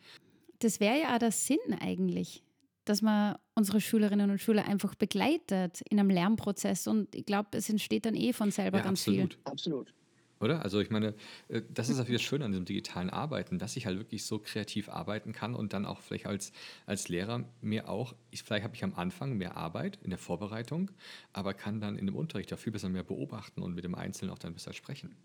Das 0.59 0.81
wäre 0.81 1.01
ja 1.01 1.15
auch 1.15 1.19
der 1.19 1.33
Sinn 1.33 1.59
eigentlich, 1.81 2.43
dass 2.85 3.03
man 3.03 3.37
unsere 3.55 3.81
Schülerinnen 3.81 4.31
und 4.31 4.41
Schüler 4.41 4.67
einfach 4.67 4.95
begleitet 4.95 5.83
in 5.91 5.99
einem 5.99 6.11
Lernprozess 6.11 6.87
und 6.87 7.15
ich 7.15 7.27
glaube, 7.27 7.49
es 7.53 7.69
entsteht 7.69 8.07
dann 8.07 8.15
eh 8.15 8.33
von 8.33 8.51
selber 8.51 8.79
ja, 8.79 8.85
ganz 8.85 9.01
absolut. 9.01 9.35
viel. 9.35 9.43
Absolut. 9.45 9.95
Oder? 10.39 10.63
Also 10.63 10.81
ich 10.81 10.91
meine, 10.91 11.15
äh, 11.49 11.63
das 11.71 11.89
ist 11.89 11.99
auch 11.99 12.09
wieder 12.09 12.19
schön 12.19 12.43
an 12.43 12.53
diesem 12.53 12.65
digitalen 12.65 13.11
Arbeiten, 13.11 13.59
dass 13.59 13.77
ich 13.77 13.87
halt 13.87 13.99
wirklich 13.99 14.25
so 14.25 14.39
kreativ 14.39 14.89
arbeiten 14.89 15.33
kann 15.33 15.55
und 15.55 15.73
dann 15.73 15.87
auch 15.87 16.01
vielleicht 16.01 16.27
als, 16.27 16.53
als 16.85 17.09
Lehrer 17.09 17.45
mir 17.63 17.89
auch, 17.89 18.15
ich, 18.31 18.43
vielleicht 18.43 18.65
habe 18.65 18.75
ich 18.75 18.85
am 18.85 18.95
Anfang 18.95 19.37
mehr 19.37 19.57
Arbeit 19.57 19.99
in 20.03 20.11
der 20.11 20.19
Vorbereitung, 20.19 20.91
aber 21.33 21.55
kann 21.55 21.81
dann 21.81 21.97
in 21.97 22.07
dem 22.07 22.17
Unterricht 22.17 22.53
auch 22.53 22.59
viel 22.59 22.73
besser 22.73 22.89
mehr 22.89 23.05
beobachten 23.05 23.63
und 23.63 23.75
mit 23.75 23.85
dem 23.85 23.95
Einzelnen 23.95 24.31
auch 24.31 24.39
dann 24.39 24.53
besser 24.53 24.73
sprechen. 24.73 25.17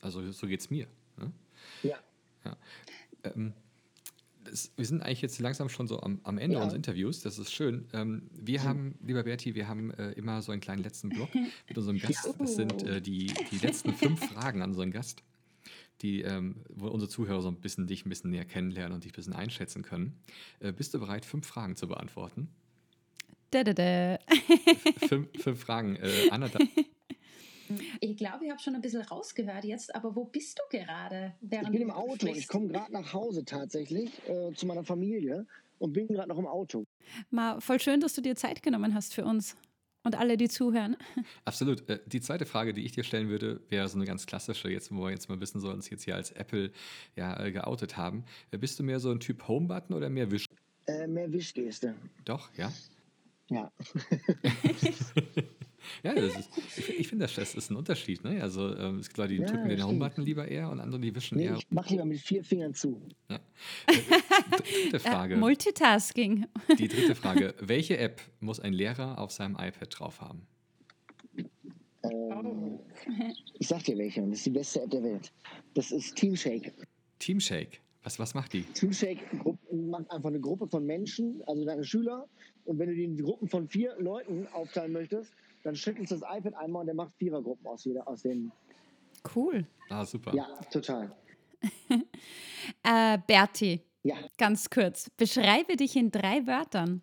Also 0.00 0.30
so 0.32 0.46
geht 0.46 0.60
es 0.60 0.70
mir. 0.70 0.86
Ne? 1.16 1.32
Ja. 1.82 1.98
ja. 2.44 2.56
Ähm, 3.24 3.54
das, 4.44 4.72
wir 4.76 4.84
sind 4.84 5.02
eigentlich 5.02 5.22
jetzt 5.22 5.38
langsam 5.38 5.68
schon 5.68 5.86
so 5.86 6.00
am, 6.00 6.20
am 6.24 6.38
Ende 6.38 6.56
ja. 6.56 6.62
unseres 6.62 6.76
Interviews. 6.76 7.20
Das 7.20 7.38
ist 7.38 7.52
schön. 7.52 7.86
Ähm, 7.92 8.30
wir 8.32 8.60
mhm. 8.60 8.64
haben, 8.64 8.98
lieber 9.04 9.22
Berti, 9.22 9.54
wir 9.54 9.68
haben 9.68 9.90
äh, 9.92 10.12
immer 10.12 10.42
so 10.42 10.52
einen 10.52 10.60
kleinen 10.60 10.82
letzten 10.82 11.08
Block 11.08 11.30
mit 11.68 11.78
unserem 11.78 11.98
Gast. 11.98 12.34
Das 12.38 12.54
sind 12.54 12.82
äh, 12.82 13.00
die, 13.00 13.32
die 13.50 13.58
letzten 13.58 13.94
fünf 13.94 14.24
Fragen 14.32 14.62
an 14.62 14.70
unseren 14.70 14.90
Gast, 14.90 15.22
die, 16.02 16.22
ähm, 16.22 16.56
wo 16.68 16.88
unsere 16.88 17.10
Zuhörer 17.10 17.42
so 17.42 17.48
ein 17.48 17.56
bisschen 17.56 17.86
dich 17.86 18.04
ein 18.04 18.08
bisschen 18.08 18.30
näher 18.30 18.44
kennenlernen 18.44 18.94
und 18.94 19.04
dich 19.04 19.12
ein 19.12 19.16
bisschen 19.16 19.34
einschätzen 19.34 19.82
können. 19.82 20.20
Äh, 20.60 20.72
bist 20.72 20.94
du 20.94 21.00
bereit, 21.00 21.24
fünf 21.24 21.46
Fragen 21.46 21.76
zu 21.76 21.88
beantworten? 21.88 22.48
Da, 23.50 23.64
da, 23.64 23.74
da. 23.74 24.18
fünf, 25.08 25.28
fünf 25.38 25.60
Fragen. 25.60 25.96
Äh, 25.96 26.30
Anna, 26.30 26.48
da, 26.48 26.58
Ich 28.00 28.16
glaube, 28.16 28.44
ich 28.44 28.50
habe 28.50 28.60
schon 28.60 28.74
ein 28.74 28.80
bisschen 28.80 29.02
rausgehört 29.02 29.64
jetzt, 29.64 29.94
aber 29.94 30.14
wo 30.14 30.24
bist 30.24 30.58
du 30.58 30.76
gerade? 30.76 31.34
Ich 31.40 31.50
bin 31.50 31.82
im 31.82 31.90
Auto. 31.90 32.14
sprichst? 32.14 32.40
Ich 32.40 32.48
komme 32.48 32.68
gerade 32.68 32.92
nach 32.92 33.12
Hause 33.12 33.44
tatsächlich 33.44 34.10
äh, 34.28 34.52
zu 34.54 34.66
meiner 34.66 34.84
Familie 34.84 35.46
und 35.78 35.92
bin 35.92 36.08
gerade 36.08 36.28
noch 36.28 36.38
im 36.38 36.46
Auto. 36.46 36.84
Ma, 37.30 37.60
voll 37.60 37.80
schön, 37.80 38.00
dass 38.00 38.14
du 38.14 38.20
dir 38.20 38.36
Zeit 38.36 38.62
genommen 38.62 38.94
hast 38.94 39.14
für 39.14 39.24
uns 39.24 39.56
und 40.04 40.18
alle, 40.18 40.36
die 40.36 40.48
zuhören. 40.48 40.96
absolut. 41.44 41.88
Äh, 41.88 42.00
die 42.06 42.20
zweite 42.20 42.46
Frage, 42.46 42.72
die 42.72 42.84
ich 42.84 42.92
dir 42.92 43.04
stellen 43.04 43.28
würde, 43.28 43.60
wäre 43.68 43.88
so 43.88 43.96
eine 43.96 44.04
ganz 44.04 44.26
klassische, 44.26 44.68
jetzt 44.68 44.94
wo 44.94 45.02
wir 45.02 45.10
jetzt 45.10 45.28
mal 45.28 45.40
wissen, 45.40 45.60
soll 45.60 45.74
uns 45.74 45.90
jetzt 45.90 46.04
hier 46.04 46.16
als 46.16 46.32
Apple 46.32 46.72
ja 47.16 47.38
äh, 47.40 47.52
geoutet 47.52 47.96
haben. 47.96 48.24
Äh, 48.50 48.58
bist 48.58 48.78
du 48.78 48.82
mehr 48.82 49.00
so 49.00 49.10
ein 49.10 49.20
Typ 49.20 49.46
Home-Button 49.48 49.94
oder 49.94 50.10
mehr 50.10 50.30
Wisch? 50.30 50.46
Äh, 50.86 51.06
mehr 51.06 51.32
Wischgeste. 51.32 51.94
Doch, 52.24 52.52
ja. 52.54 52.72
Ja. 53.48 53.70
Ja, 56.02 56.14
das 56.14 56.36
ist, 56.36 56.50
ich, 56.78 56.98
ich 57.00 57.08
finde, 57.08 57.24
das, 57.26 57.34
das 57.34 57.54
ist 57.54 57.70
ein 57.70 57.76
Unterschied. 57.76 58.22
Ne? 58.24 58.42
Also 58.42 58.74
ähm, 58.76 58.98
es 58.98 59.08
gibt 59.08 59.18
Leute, 59.18 59.34
die 59.34 59.40
Ja, 59.40 59.46
drücken 59.46 59.68
den. 59.68 59.82
Home-Button 59.84 60.24
lieber 60.24 60.46
eher 60.48 60.70
und 60.70 60.80
andere, 60.80 61.00
die 61.00 61.14
wischen 61.14 61.38
Nee, 61.38 61.46
eher. 61.46 61.56
ich 61.56 61.70
mache 61.70 61.90
lieber 61.90 62.04
mit 62.04 62.20
vier 62.20 62.42
Fingern 62.44 62.74
zu. 62.74 63.00
Ja. 63.28 63.38
Dritte 64.86 65.00
Frage. 65.00 65.36
Multitasking. 65.36 66.46
Die 66.78 66.88
dritte 66.88 67.14
Frage. 67.14 67.54
Welche 67.60 67.98
App 67.98 68.20
muss 68.40 68.60
ein 68.60 68.72
Lehrer 68.72 69.18
auf 69.18 69.30
seinem 69.32 69.54
iPad 69.56 69.88
drauf 69.98 70.20
haben? 70.20 70.46
Ähm, 72.04 72.78
ich 73.58 73.68
sag 73.68 73.84
dir 73.84 73.96
welche, 73.98 74.22
und 74.22 74.30
das 74.30 74.38
ist 74.40 74.46
die 74.46 74.50
beste 74.50 74.82
App 74.82 74.90
der 74.90 75.02
Welt. 75.02 75.32
Das 75.74 75.90
ist 75.92 76.16
Teamshake. 76.16 76.72
Teamshake. 77.18 77.78
Was, 78.04 78.18
was 78.18 78.34
macht 78.34 78.52
die? 78.52 78.62
Teamshake 78.62 79.20
macht 79.72 80.10
einfach 80.10 80.28
eine 80.28 80.40
Gruppe 80.40 80.66
von 80.66 80.84
Menschen, 80.84 81.40
also 81.46 81.64
deine 81.64 81.84
Schüler. 81.84 82.26
Und 82.64 82.78
wenn 82.78 82.88
du 82.88 82.94
die 82.96 83.04
in 83.04 83.16
Gruppen 83.16 83.48
von 83.48 83.68
vier 83.68 83.94
Leuten 83.98 84.46
aufteilen 84.48 84.92
möchtest, 84.92 85.32
dann 85.62 85.74
schüttelst 85.76 86.12
du 86.12 86.16
das 86.16 86.24
iPad 86.36 86.54
einmal 86.54 86.80
und 86.80 86.86
der 86.86 86.94
macht 86.94 87.14
Vierergruppen 87.16 87.66
aus, 87.66 87.84
jeder, 87.84 88.06
aus 88.08 88.22
den. 88.22 88.50
Cool. 89.34 89.66
Ah, 89.88 90.04
super. 90.04 90.34
Ja, 90.34 90.46
total. 90.70 91.14
Äh, 92.84 93.18
Berti, 93.26 93.80
Ja. 94.02 94.16
ganz 94.38 94.68
kurz. 94.70 95.10
Beschreibe 95.10 95.76
dich 95.76 95.96
in 95.96 96.10
drei 96.10 96.44
Wörtern. 96.46 97.02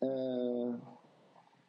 Äh, 0.00 0.74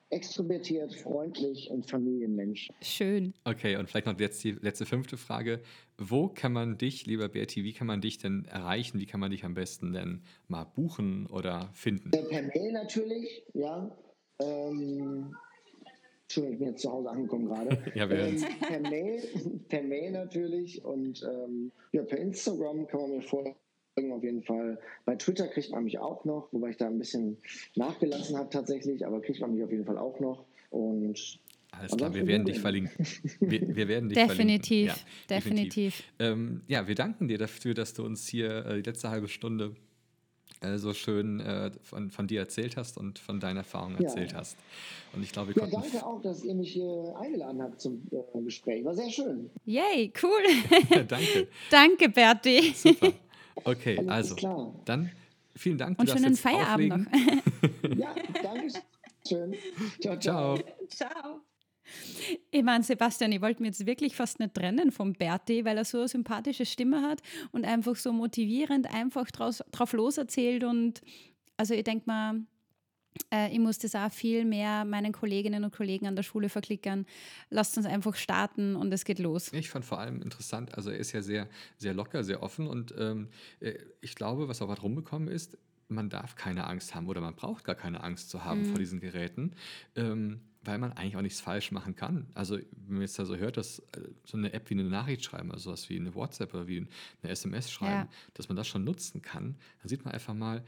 extrovertiert, 0.10 0.94
freundlich 0.96 1.70
und 1.70 1.90
Familienmensch. 1.90 2.70
Schön. 2.82 3.34
Okay, 3.46 3.78
und 3.78 3.90
vielleicht 3.90 4.06
noch 4.08 4.20
jetzt 4.20 4.44
die 4.44 4.52
letzte 4.52 4.86
fünfte 4.86 5.18
Frage. 5.18 5.62
Wo 5.98 6.28
kann 6.28 6.52
man 6.54 6.78
dich, 6.78 7.06
lieber 7.06 7.30
Berti, 7.30 7.64
wie 7.64 7.74
kann 7.74 7.88
man 7.88 8.02
dich 8.02 8.18
denn 8.18 8.46
erreichen? 8.46 9.00
Wie 9.00 9.06
kann 9.06 9.20
man 9.20 9.32
dich 9.32 9.44
am 9.46 9.54
besten 9.54 9.94
denn 9.94 10.24
mal 10.48 10.66
buchen 10.66 11.28
oder 11.28 11.70
finden? 11.74 12.12
Äh, 12.14 12.24
per 12.24 12.42
Mail 12.44 12.72
natürlich, 12.74 13.44
ja. 13.54 13.90
Ähm, 14.40 15.36
Entschuldigung, 16.32 16.54
ich 16.54 16.60
bin 16.60 16.68
jetzt 16.70 16.82
zu 16.82 16.92
Hause 16.92 17.10
angekommen 17.10 17.46
gerade. 17.46 17.78
Ja, 17.96 18.10
wir 18.10 18.20
ähm, 18.20 18.44
per, 18.62 18.80
Mail, 18.80 19.22
per 19.70 19.84
Mail 19.84 20.12
natürlich 20.12 20.84
und 20.86 21.24
ähm, 21.24 21.72
ja, 21.92 22.04
per 22.04 22.20
Instagram 22.20 22.88
kann 22.88 23.02
man 23.02 23.12
mir 23.12 23.22
folgen 23.22 23.56
auf 24.12 24.24
jeden 24.24 24.44
Fall. 24.44 24.80
Bei 25.06 25.16
Twitter 25.16 25.48
kriegt 25.48 25.72
man 25.72 25.84
mich 25.84 26.00
auch 26.00 26.24
noch, 26.24 26.48
wobei 26.52 26.70
ich 26.70 26.78
da 26.78 26.88
ein 26.88 26.98
bisschen 26.98 27.38
nachgelassen 27.76 28.38
habe 28.38 28.50
tatsächlich, 28.50 29.06
aber 29.06 29.22
kriegt 29.22 29.42
man 29.42 29.54
mich 29.54 29.64
auf 29.64 29.72
jeden 29.72 29.86
Fall 29.86 29.98
auch 29.98 30.20
noch. 30.22 30.46
Und 30.70 31.40
Alles 31.72 31.98
klar, 31.98 32.14
wir 32.14 32.26
werden 32.26 32.46
dich 32.46 32.60
verlinken. 32.60 33.06
Wir, 33.42 33.76
wir 33.76 33.88
werden 33.90 34.08
dich 34.10 34.18
Definitiv. 34.18 34.94
verlinken. 34.94 35.06
Ja, 35.30 35.36
Definitiv. 35.36 36.04
Ähm, 36.20 36.62
ja, 36.68 36.88
wir 36.88 36.96
danken 36.96 37.28
dir 37.28 37.38
dafür, 37.38 37.74
dass 37.74 37.94
du 37.94 38.06
uns 38.06 38.28
hier 38.28 38.66
äh, 38.66 38.82
die 38.82 38.90
letzte 38.90 39.10
halbe 39.10 39.28
Stunde 39.28 39.76
äh, 40.62 40.78
so 40.78 40.94
schön 40.94 41.40
äh, 41.40 41.72
von, 41.84 42.12
von 42.12 42.28
dir 42.28 42.40
erzählt 42.42 42.78
hast 42.78 42.98
und 42.98 43.20
von 43.20 43.40
deinen 43.40 43.58
Erfahrungen 43.58 43.98
Ja. 44.02 44.10
erzählt 44.10 44.34
hast. 44.36 44.58
Und 45.14 45.24
ich 45.24 45.32
glaube, 45.32 45.56
wir 45.56 45.64
ja, 45.64 45.70
konnten 45.70 45.92
danke 45.92 46.06
auch, 46.06 46.22
dass 46.22 46.44
ihr 46.44 46.54
mich 46.54 46.74
hier 46.74 47.16
eingeladen 47.18 47.62
habt 47.62 47.82
zum 47.82 48.08
äh, 48.12 48.42
Gespräch. 48.44 48.84
War 48.86 48.94
sehr 48.94 49.10
schön. 49.10 49.50
Yay, 49.66 50.12
cool. 50.22 50.42
danke. 51.08 51.48
Danke, 51.70 52.10
Berti. 52.10 52.74
Super. 52.76 53.14
Okay, 53.64 53.98
Alles 53.98 54.10
also 54.12 54.36
klar. 54.36 54.74
dann 54.86 55.12
vielen 55.56 55.78
Dank. 55.78 56.00
Und 56.00 56.10
schönen 56.10 56.36
Feierabend 56.36 56.94
auflegen. 56.94 57.08
noch. 57.84 57.98
Ja, 57.98 58.16
danke 58.42 58.68
schön. 59.28 59.56
Ciao, 60.02 60.18
Ciao. 60.20 60.60
Ciao. 60.90 61.42
Ich 62.52 62.64
meine, 62.64 62.84
Sebastian, 62.84 63.32
ich 63.32 63.42
wollte 63.42 63.62
mir 63.62 63.68
jetzt 63.70 63.86
wirklich 63.86 64.16
fast 64.16 64.40
nicht 64.40 64.54
trennen 64.54 64.92
vom 64.92 65.14
Berti, 65.14 65.66
weil 65.66 65.78
er 65.78 65.86
so 65.86 66.00
eine 66.00 66.08
sympathische 66.08 66.66
Stimme 66.66 67.02
hat 67.02 67.22
und 67.52 67.66
einfach 67.66 67.96
so 67.96 68.14
motivierend 68.14 68.94
einfach 68.94 69.30
draus, 69.32 69.64
drauf 69.72 69.94
loserzählt. 69.94 70.64
Und 70.64 71.02
also 71.58 71.74
ich 71.74 71.84
denke 71.84 72.04
mal, 72.08 72.42
äh, 73.34 73.52
ich 73.52 73.60
muss 73.60 73.78
das 73.78 73.94
auch 73.96 74.12
viel 74.12 74.46
mehr 74.46 74.86
meinen 74.86 75.12
Kolleginnen 75.12 75.64
und 75.64 75.74
Kollegen 75.76 76.08
an 76.08 76.16
der 76.16 76.24
Schule 76.24 76.50
verklickern. 76.50 77.06
Lasst 77.50 77.78
uns 77.78 77.86
einfach 77.86 78.16
starten 78.16 78.76
und 78.76 78.94
es 78.94 79.04
geht 79.06 79.20
los. 79.20 79.52
Ich 79.54 79.70
fand 79.70 79.84
vor 79.86 80.00
allem 80.00 80.22
interessant, 80.22 80.76
also 80.76 80.90
er 80.92 80.98
ist 80.98 81.12
ja 81.12 81.22
sehr, 81.22 81.48
sehr 81.78 81.94
locker, 81.94 82.24
sehr 82.24 82.42
offen 82.42 82.68
und 82.68 82.94
ähm, 82.98 83.28
äh, 83.60 83.74
ich 84.00 84.16
glaube, 84.16 84.48
was 84.48 84.62
auch 84.62 84.68
was 84.70 84.82
rumgekommen 84.82 85.28
ist, 85.28 85.58
man 85.90 86.10
darf 86.10 86.36
keine 86.36 86.68
Angst 86.68 86.96
haben 86.96 87.10
oder 87.10 87.20
man 87.20 87.36
braucht 87.36 87.66
gar 87.66 87.76
keine 87.76 88.02
Angst 88.02 88.30
zu 88.30 88.46
haben 88.46 88.62
Mhm. 88.62 88.66
vor 88.68 88.80
diesen 88.80 89.02
Geräten, 89.02 89.52
ähm, 89.98 90.40
weil 90.64 90.78
man 90.78 90.92
eigentlich 90.94 91.16
auch 91.18 91.22
nichts 91.22 91.42
falsch 91.42 91.72
machen 91.72 91.96
kann. 91.96 92.28
Also 92.36 92.56
wenn 92.58 92.94
man 92.96 93.02
jetzt 93.02 93.18
da 93.18 93.26
so 93.26 93.36
hört, 93.36 93.58
dass 93.58 93.80
äh, 93.80 94.10
so 94.26 94.38
eine 94.38 94.54
App 94.54 94.70
wie 94.70 94.76
eine 94.76 94.84
Nachricht 94.84 95.24
schreiben, 95.24 95.52
also 95.52 95.70
sowas 95.72 95.90
wie 95.90 95.98
eine 96.00 96.14
WhatsApp 96.14 96.54
oder 96.54 96.68
wie 96.68 96.78
eine 96.78 97.32
SMS 97.32 97.72
schreiben, 97.72 98.08
Ja. 98.08 98.10
dass 98.36 98.48
man 98.48 98.56
das 98.56 98.68
schon 98.68 98.84
nutzen 98.84 99.22
kann, 99.22 99.56
dann 99.82 99.90
sieht 99.90 100.06
man 100.06 100.14
einfach 100.14 100.34
mal, 100.36 100.64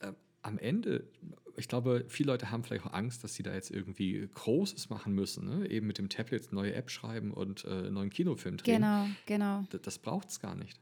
äh, 0.00 0.12
am 0.42 0.56
Ende, 0.58 1.08
ich 1.56 1.66
glaube, 1.66 2.04
viele 2.08 2.28
Leute 2.28 2.50
haben 2.50 2.62
vielleicht 2.62 2.86
auch 2.86 2.92
Angst, 2.92 3.24
dass 3.24 3.34
sie 3.34 3.42
da 3.42 3.52
jetzt 3.52 3.70
irgendwie 3.72 4.28
Großes 4.34 4.88
machen 4.88 5.12
müssen, 5.14 5.46
ne? 5.48 5.68
eben 5.68 5.86
mit 5.86 5.98
dem 5.98 6.08
Tablet 6.08 6.46
eine 6.46 6.54
neue 6.54 6.74
App 6.74 6.90
schreiben 6.90 7.32
und 7.32 7.64
äh, 7.64 7.68
einen 7.70 7.94
neuen 7.94 8.10
Kinofilm 8.10 8.56
drehen. 8.56 8.76
Genau, 8.76 9.06
genau. 9.26 9.62
D- 9.72 9.78
Das 9.82 9.98
braucht 9.98 10.28
es 10.28 10.40
gar 10.40 10.54
nicht. 10.54 10.78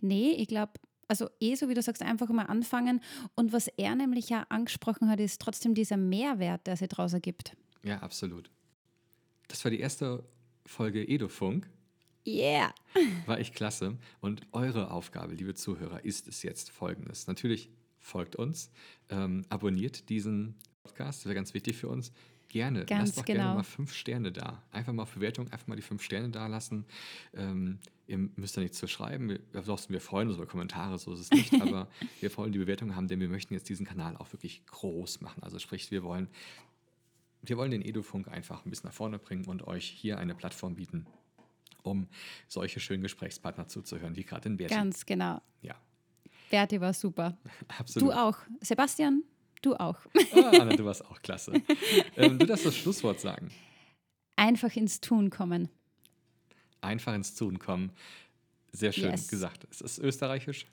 Nee, 0.00 0.32
ich 0.32 0.48
glaube, 0.48 0.72
also 1.12 1.28
eh, 1.40 1.54
so 1.56 1.68
wie 1.68 1.74
du 1.74 1.82
sagst, 1.82 2.00
einfach 2.00 2.30
mal 2.30 2.46
anfangen. 2.46 3.02
Und 3.34 3.52
was 3.52 3.68
er 3.68 3.94
nämlich 3.94 4.30
ja 4.30 4.46
angesprochen 4.48 5.10
hat, 5.10 5.20
ist 5.20 5.42
trotzdem 5.42 5.74
dieser 5.74 5.98
Mehrwert, 5.98 6.66
der 6.66 6.78
sich 6.78 6.88
daraus 6.88 7.12
ergibt. 7.12 7.54
Ja, 7.82 7.98
absolut. 7.98 8.50
Das 9.48 9.62
war 9.62 9.70
die 9.70 9.80
erste 9.80 10.24
Folge 10.64 11.06
Edofunk. 11.06 11.68
Yeah. 12.26 12.72
War 13.26 13.38
echt 13.38 13.54
klasse. 13.54 13.98
Und 14.20 14.46
eure 14.52 14.90
Aufgabe, 14.90 15.34
liebe 15.34 15.54
Zuhörer, 15.54 16.02
ist 16.04 16.28
es 16.28 16.42
jetzt 16.44 16.70
folgendes. 16.70 17.26
Natürlich 17.26 17.68
folgt 17.98 18.36
uns, 18.36 18.70
ähm, 19.10 19.44
abonniert 19.50 20.08
diesen 20.08 20.54
Podcast, 20.82 21.20
das 21.20 21.26
wäre 21.26 21.34
ganz 21.34 21.52
wichtig 21.52 21.76
für 21.76 21.88
uns. 21.88 22.12
Gerne, 22.52 22.84
Ganz 22.84 23.08
lasst 23.08 23.18
doch 23.18 23.24
gerne 23.24 23.40
genau. 23.40 23.54
mal 23.54 23.62
fünf 23.62 23.94
Sterne 23.94 24.30
da. 24.30 24.62
Einfach 24.72 24.92
mal 24.92 25.04
auf 25.04 25.14
Bewertung, 25.14 25.50
einfach 25.50 25.66
mal 25.68 25.74
die 25.74 25.80
fünf 25.80 26.02
Sterne 26.02 26.28
da 26.28 26.48
lassen. 26.48 26.84
Ähm, 27.32 27.78
ihr 28.06 28.18
müsst 28.18 28.58
da 28.58 28.60
nichts 28.60 28.76
zu 28.76 28.86
schreiben. 28.86 29.30
Wir, 29.30 29.40
ansonsten, 29.54 29.94
wir 29.94 30.02
freuen 30.02 30.28
uns 30.28 30.36
über 30.36 30.46
Kommentare, 30.46 30.98
so 30.98 31.14
ist 31.14 31.20
es 31.20 31.30
nicht. 31.30 31.54
aber 31.62 31.88
wir 32.20 32.36
wollen 32.36 32.52
die 32.52 32.58
Bewertung 32.58 32.94
haben, 32.94 33.08
denn 33.08 33.20
wir 33.20 33.28
möchten 33.30 33.54
jetzt 33.54 33.70
diesen 33.70 33.86
Kanal 33.86 34.18
auch 34.18 34.30
wirklich 34.34 34.66
groß 34.66 35.22
machen. 35.22 35.42
Also 35.42 35.58
sprich, 35.58 35.90
wir 35.90 36.02
wollen, 36.02 36.28
wir 37.40 37.56
wollen 37.56 37.70
den 37.70 37.80
Edufunk 37.80 38.28
einfach 38.28 38.66
ein 38.66 38.70
bisschen 38.70 38.88
nach 38.88 38.94
vorne 38.94 39.18
bringen 39.18 39.46
und 39.46 39.66
euch 39.66 39.86
hier 39.86 40.18
eine 40.18 40.34
Plattform 40.34 40.74
bieten, 40.74 41.06
um 41.82 42.06
solche 42.48 42.80
schönen 42.80 43.02
Gesprächspartner 43.02 43.66
zuzuhören, 43.68 44.14
wie 44.14 44.24
gerade 44.24 44.50
in 44.50 44.58
Bertin. 44.58 44.76
Ganz 44.76 45.06
genau. 45.06 45.40
Ja, 45.62 45.76
Berti 46.52 46.78
war 46.82 46.92
super. 46.92 47.38
absolut. 47.78 48.10
Du 48.10 48.12
auch. 48.12 48.36
Sebastian, 48.60 49.22
du 49.62 49.74
auch. 49.76 49.96
Ah, 50.34 50.50
Anna, 50.60 50.76
du 50.76 50.84
warst 50.84 51.04
auch 51.06 51.20
klasse. 51.22 51.52
ähm, 52.16 52.38
du 52.38 52.46
darfst 52.46 52.66
das 52.66 52.76
Schlusswort 52.76 53.20
sagen. 53.20 53.50
Einfach 54.36 54.74
ins 54.76 55.00
Tun 55.00 55.30
kommen. 55.30 55.68
Einfach 56.80 57.14
ins 57.14 57.34
Tun 57.34 57.58
kommen. 57.58 57.92
Sehr 58.72 58.92
schön 58.92 59.10
Yes. 59.10 59.28
gesagt. 59.28 59.66
Es 59.70 59.80
ist 59.80 59.98
österreichisch. 59.98 60.66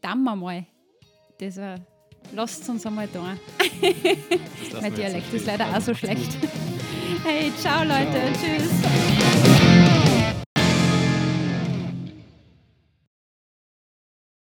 Dann 0.00 0.22
mal. 0.22 0.66
Das 1.38 1.56
war. 1.56 1.80
Lasst 2.32 2.68
uns 2.68 2.84
einmal 2.84 3.08
da. 3.12 3.36
Das 4.72 4.80
Mein 4.82 4.94
Dialekt 4.94 5.32
ist 5.32 5.46
leider 5.46 5.76
auch 5.76 5.80
so 5.80 5.94
schlecht. 5.94 6.36
Hey, 7.24 7.52
ciao 7.58 7.84
Leute. 7.84 8.10
Ciao. 8.10 8.32
Tschüss. 8.32 8.95